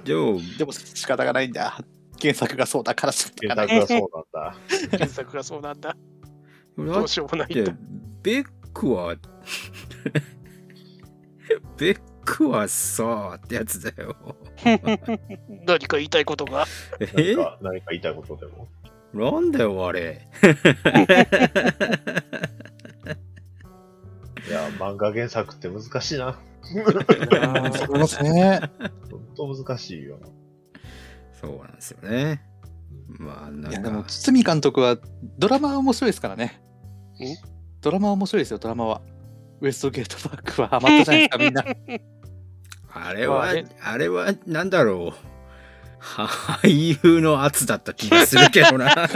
[0.05, 1.78] でもでも仕方がないんだ。
[2.20, 3.86] 原作がそうだから仕方原がない。
[3.86, 4.57] 作はそうなんだ。
[4.90, 5.90] 原作がそうなんだ。
[5.90, 5.97] だ
[6.77, 7.74] どうしようもないんでだ。
[8.23, 9.16] ベックは
[11.77, 12.01] ベッ
[12.34, 14.16] クはさってやつだよ。
[15.66, 16.64] 何か言いたいことが？
[16.98, 17.34] え？
[17.34, 18.68] 何か何か言いたいことでも？
[19.12, 20.26] なんだよあれ。
[24.48, 26.38] いや、漫画原作って難しいな。
[26.62, 26.80] そ
[27.94, 28.60] うですね。
[29.10, 30.18] 本当難しいよ。
[31.38, 32.40] そうなんですよね。
[33.18, 34.96] まあ、ないや、んでも、か、堤監督は、
[35.38, 36.62] ドラマは面白いですからね
[37.20, 37.26] ん。
[37.82, 39.02] ドラマは面白いですよ、ドラマは。
[39.60, 41.64] ウエストゲートパークはハマったじゃないですか、みんな。
[42.94, 45.32] あれは、まあねあれは、なんだろう。
[46.01, 48.86] 俳優の圧だった気がするけどな。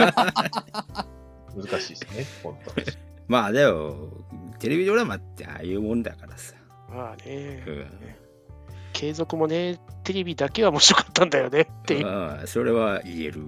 [1.55, 2.87] 難しいですね、本当に。
[3.27, 4.09] まあでも、
[4.59, 6.55] テレビドラマってああいうもんだからさ。
[6.89, 7.87] まあねう、ん。
[8.93, 12.07] 継続もね、テレビだけは面白かったんだよねっていう。
[12.07, 13.41] ああそれは言える。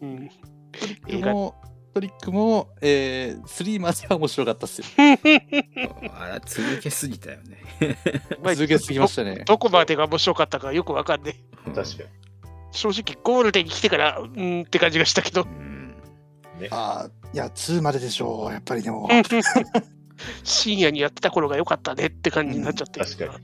[0.00, 0.28] うん、
[0.72, 1.54] トリックも、
[1.94, 4.86] トリックも、えー、スリーマンでは面白かったっすよ。
[6.18, 7.62] あら、続けすぎたよね。
[8.42, 9.44] まあ続けすぎましたね。
[9.46, 11.34] どこまでが面白かったかよくわかんね
[11.66, 11.68] え。
[11.68, 12.04] うん確か
[12.74, 15.94] 正直、ゴールデンに来てから、うーんって感じがしたけどう、ん
[16.56, 16.62] に。
[16.62, 16.68] ね。
[16.70, 19.08] ああ、いや、2まででしょう、やっぱりでも。
[20.42, 23.06] 深夜にやってた頃が良かったねって感じになっちゃってる。
[23.06, 23.38] 確か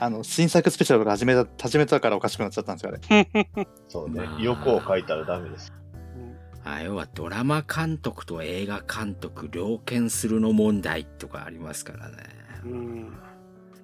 [0.00, 3.56] あの、新作スペシャルが始めた、始めたからおかしくなっちゃったんですよ、あれ。
[3.86, 4.40] そうねまあ。
[4.40, 5.72] 欲を書いたらダメです。
[6.64, 12.16] あ要はドラマ監督と映画監督両権するの問題とかありますからね。
[12.64, 13.12] うん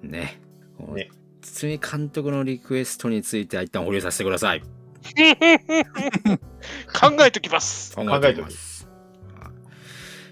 [0.01, 0.41] ね。
[0.79, 1.09] ね
[1.41, 4.61] 堤監督のリクエストについては一旦保留させてください。
[6.93, 7.95] 考えときます。
[7.95, 8.79] 考えておきます。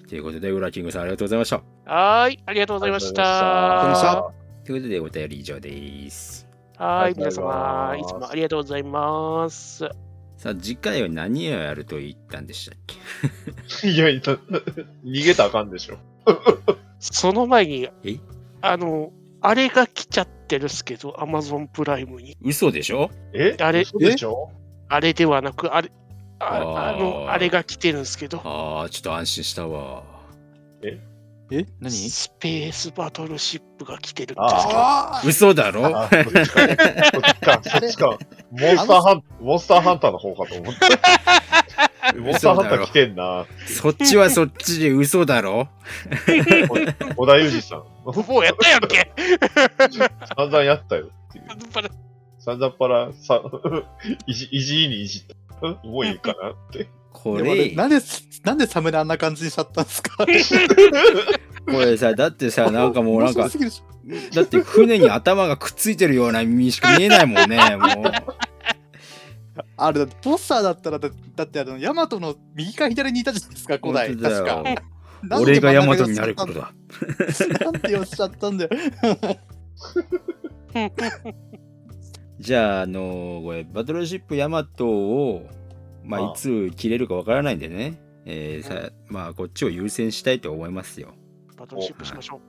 [0.08, 1.58] ということで、ウラキングさんありがとうございました。
[1.86, 3.82] はーい、ありがとうございました。
[3.82, 4.32] といま
[4.66, 6.48] ということで、お便り以上です。
[6.78, 10.07] はーい、皆様、いつもありがとうございます。
[10.38, 12.80] さあ、次回は何をやると言ったんでしたっ
[13.82, 13.88] け？
[13.90, 15.98] いやいや、逃げたらあかんでしょ。
[17.00, 18.20] その前にえ、
[18.62, 19.12] あの、
[19.42, 22.38] あれが来ちゃってるっすけど、Amazon プライムに。
[22.42, 23.10] 嘘でしょ？
[23.34, 23.56] え？
[23.60, 23.82] あれ？
[23.82, 24.52] 嘘でしょ？
[24.90, 25.92] あれではなく、あれ、
[26.40, 30.04] ああの、あれが来てるんですけど、ああ、ちょっと安心したわ。
[30.84, 31.00] え？
[31.80, 31.92] 何？
[31.92, 35.86] スペースバトルシップが来てるんですけど、あ嘘だろ？
[35.86, 36.60] あ、そっちか。
[36.60, 37.62] そっちか。
[37.64, 38.18] そっちか。
[38.52, 42.14] モンスターハン、モンスターハンターの方かと思った。
[42.20, 43.46] モンスターハンター来てんな。
[43.66, 45.70] そっちはそっちで嘘だろ？
[47.18, 47.84] 小田裕二さん。
[48.06, 49.12] もうやったやんけ
[50.38, 51.46] 散々やったよっていう。
[52.40, 53.42] 散々パラ、さ、
[54.26, 55.22] いじ、いじいにいじっ
[55.62, 55.68] た。
[55.88, 56.88] もういいかなって。
[57.24, 57.98] これ、なんで、
[58.44, 60.18] なんでサムネあんな感じにしちゃったんですか？
[60.26, 60.26] こ
[61.72, 63.50] れさ、だってさ、 なんかもうなんか
[64.34, 68.12] だって船に頭がくっついてるような耳しか見えないもんね、もう。
[69.76, 74.16] あれだって、ポスターだったらだ、だってあの、ヤマトの右か左にいたじゃないですか、古代。
[74.16, 74.64] 確か
[75.42, 76.72] 俺がヤマトになることだ。
[77.66, 78.70] なんておっしゃったんだよ。
[82.40, 85.50] じゃあ、あのこれ、バトルシップヤマトを、
[86.08, 91.14] まあ、いつ切れるかわからないんでね、えーさまあ、こっちを優先したいと思いますよ。
[91.58, 92.42] バトルシップしましょ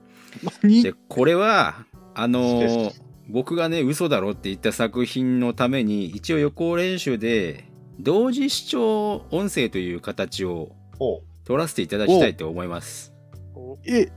[0.63, 0.83] 何？
[0.83, 7.65] で、これは、あのース僕がね、嘘だろって言った作品のために、一応予行練習で、
[7.99, 11.21] 同時視聴音声という形をお。
[11.45, 13.13] 取らせていただきたいと思います。
[13.85, 14.11] え、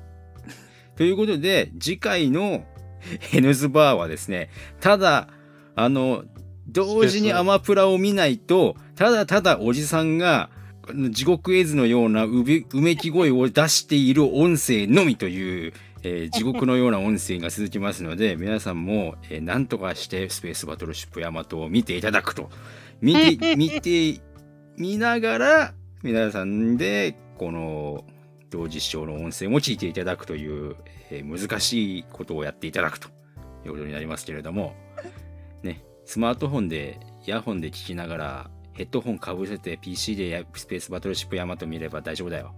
[0.96, 2.64] ということで、次回の
[3.32, 4.50] N ズバーはですね、
[4.80, 5.28] ただ、
[5.74, 6.24] あの、
[6.68, 10.48] 同時にアマプラを見ないと、ただただおじさんが、
[11.10, 15.72] 地獄絵図のようなうめき声を出している音声のみという、
[16.04, 22.48] えー地獄のような音声が続きますので、 皆さんも、えー何とかしてスペースバトルシップヤマトを見ていただくと。
[23.00, 24.20] 見て、 見て、
[24.76, 25.74] 見ながら、
[26.04, 28.04] 皆さんで、この、
[28.50, 30.76] 同時視聴の音声も聞いていただくという、
[31.10, 33.08] えー難しいことをやっていただくと。
[33.64, 34.76] いうことになりますけれども、
[35.64, 42.54] ね、スマートフォンで、イヤホンで聞きながら、ヘッドホンかぶせて PC でやスペースバトルシップヤマト見れば大丈夫だよ。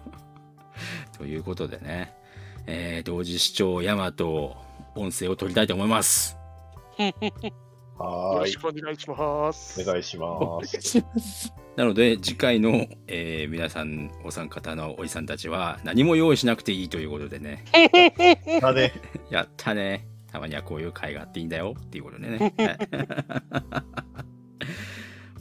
[1.16, 2.14] ということでね、
[2.66, 4.56] えー同時視聴ヤマト
[4.94, 6.36] 音声を取りたいと思います。
[6.98, 7.12] よ
[7.98, 8.58] はーいろし。
[8.58, 9.80] くお願いします。
[9.80, 10.80] お願いしお願います。
[10.82, 11.52] します。
[11.76, 17.64] なので次回の、えー皆さんお三方のおじさんたちは何も用意しなくていいということでね、
[18.60, 18.92] だね。
[19.30, 20.06] やったね。
[20.30, 22.54] たまにはこういう会があっていいんだよっていうことでね。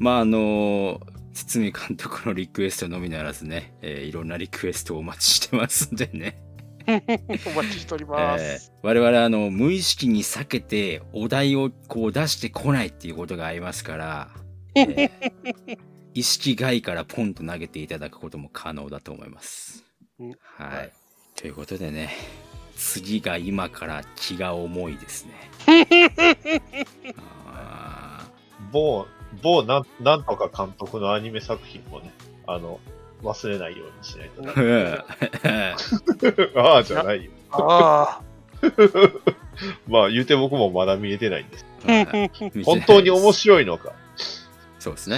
[0.02, 1.00] はいまああの
[1.34, 6.42] 堤監督のリクエストのみならずね、えーいろんなリクエストをお待ちしてますんでね。
[6.88, 6.92] お
[7.52, 8.74] 待ちしておりまえーす。
[8.82, 14.30] 我々あの無意識に避けてお題をこう出してこないっていうことがありますから、
[14.76, 15.78] えー
[16.14, 19.86] 意識外からポンと投げていただくことも可能だと思います
[20.20, 20.36] うん。
[20.58, 20.92] はい。
[21.36, 22.10] ということでね、
[22.76, 25.32] 次が今から気が重いですね。
[27.48, 28.30] あ
[28.74, 29.08] 某、
[29.42, 32.14] 某なん、なんとか監督のアニメ作品もね、
[32.48, 32.80] あの、
[33.24, 34.42] 忘れないようにしないと。
[34.42, 35.04] ー
[36.60, 37.32] ああ、じゃないよ。
[37.52, 38.22] あ
[39.88, 41.66] まあ、言うて僕もまだ見れてないんです。
[42.64, 43.94] 本当に面白いのか、
[44.80, 45.18] そうですね。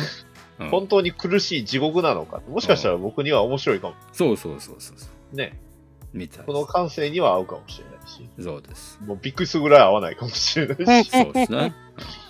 [0.60, 2.41] うん本当に苦しい地獄なのか。
[2.48, 3.95] もしかしたら僕には面白いかも。
[4.14, 5.35] そうそうそうそうそう。
[5.35, 5.60] ね。
[6.14, 8.30] みたいこの感性には合うかもしれないし。
[8.40, 8.99] そうです。
[9.03, 11.10] もうびっくりするぐらい合わないかもしれないし。
[11.10, 11.73] そうですね。
[11.98, 12.22] うん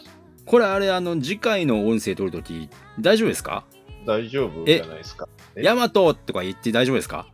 [0.46, 3.64] これあれ、あの、次回の音声取るとき、大丈夫ですか？
[4.06, 5.28] 大丈夫じゃないですか。
[5.56, 5.64] え？
[5.64, 7.28] ヤマトとか言って大丈夫ですか？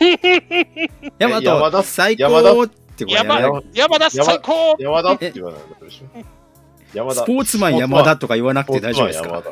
[1.18, 2.52] ヤマト最山田？
[2.54, 4.76] 高ってこれやめ山山田最高。
[4.78, 5.12] 山田？
[5.12, 6.06] って言わないことでしょ。
[6.92, 7.22] 山田。
[7.22, 9.42] スポーツマン山田とか言わなくて大丈夫ですか？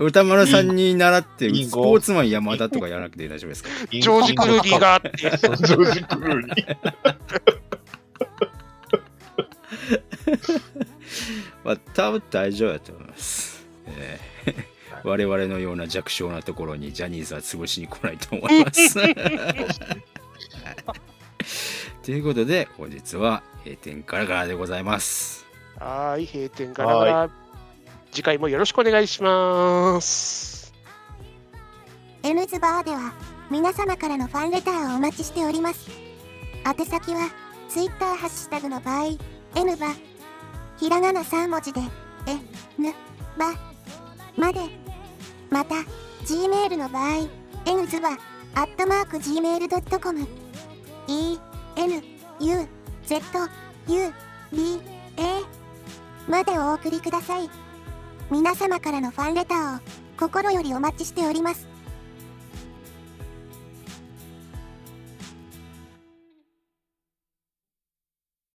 [0.00, 3.70] 歌丸さんに習って、スポーツマン山田とかやらなくて大丈夫ですか？
[3.70, 5.10] 田ジョージ・クルーニーがあって。
[5.16, 6.78] ジョージ・クルーニー。
[11.68, 13.66] まあ、多分大丈夫だと思います。
[13.86, 14.54] えー
[15.04, 18.94] 我々のような弱小なところにジャニーズは潰しに来ないと思います。
[22.02, 25.46] ということで、本日は閉店からからでございます。
[25.78, 27.30] はい、閉店ガラガラ。
[28.10, 30.74] 次回もよろしくお願いします。
[32.24, 33.12] N ズバーでは
[33.50, 35.88] 皆様からのファンレターをお待ちしております。
[36.66, 37.30] 宛先は
[37.68, 39.18] Twitter ハッシュタグの場合
[39.54, 39.94] N バ
[40.78, 41.80] ひらがな3文字で
[42.26, 42.94] N
[43.38, 43.54] バ
[44.36, 44.60] まで
[45.50, 45.74] また
[46.24, 47.28] Gmail の場合
[47.66, 48.10] N ズバ
[48.54, 50.26] アットマーク Gmail.com
[51.08, 51.38] E
[51.76, 52.02] N
[52.40, 52.68] U
[53.04, 53.22] Z
[53.88, 54.12] U
[54.52, 54.80] B
[55.16, 55.42] A
[56.28, 57.50] までお送りください。
[58.30, 59.80] 皆様からのファンレターを
[60.18, 61.67] 心よりお待ちしております。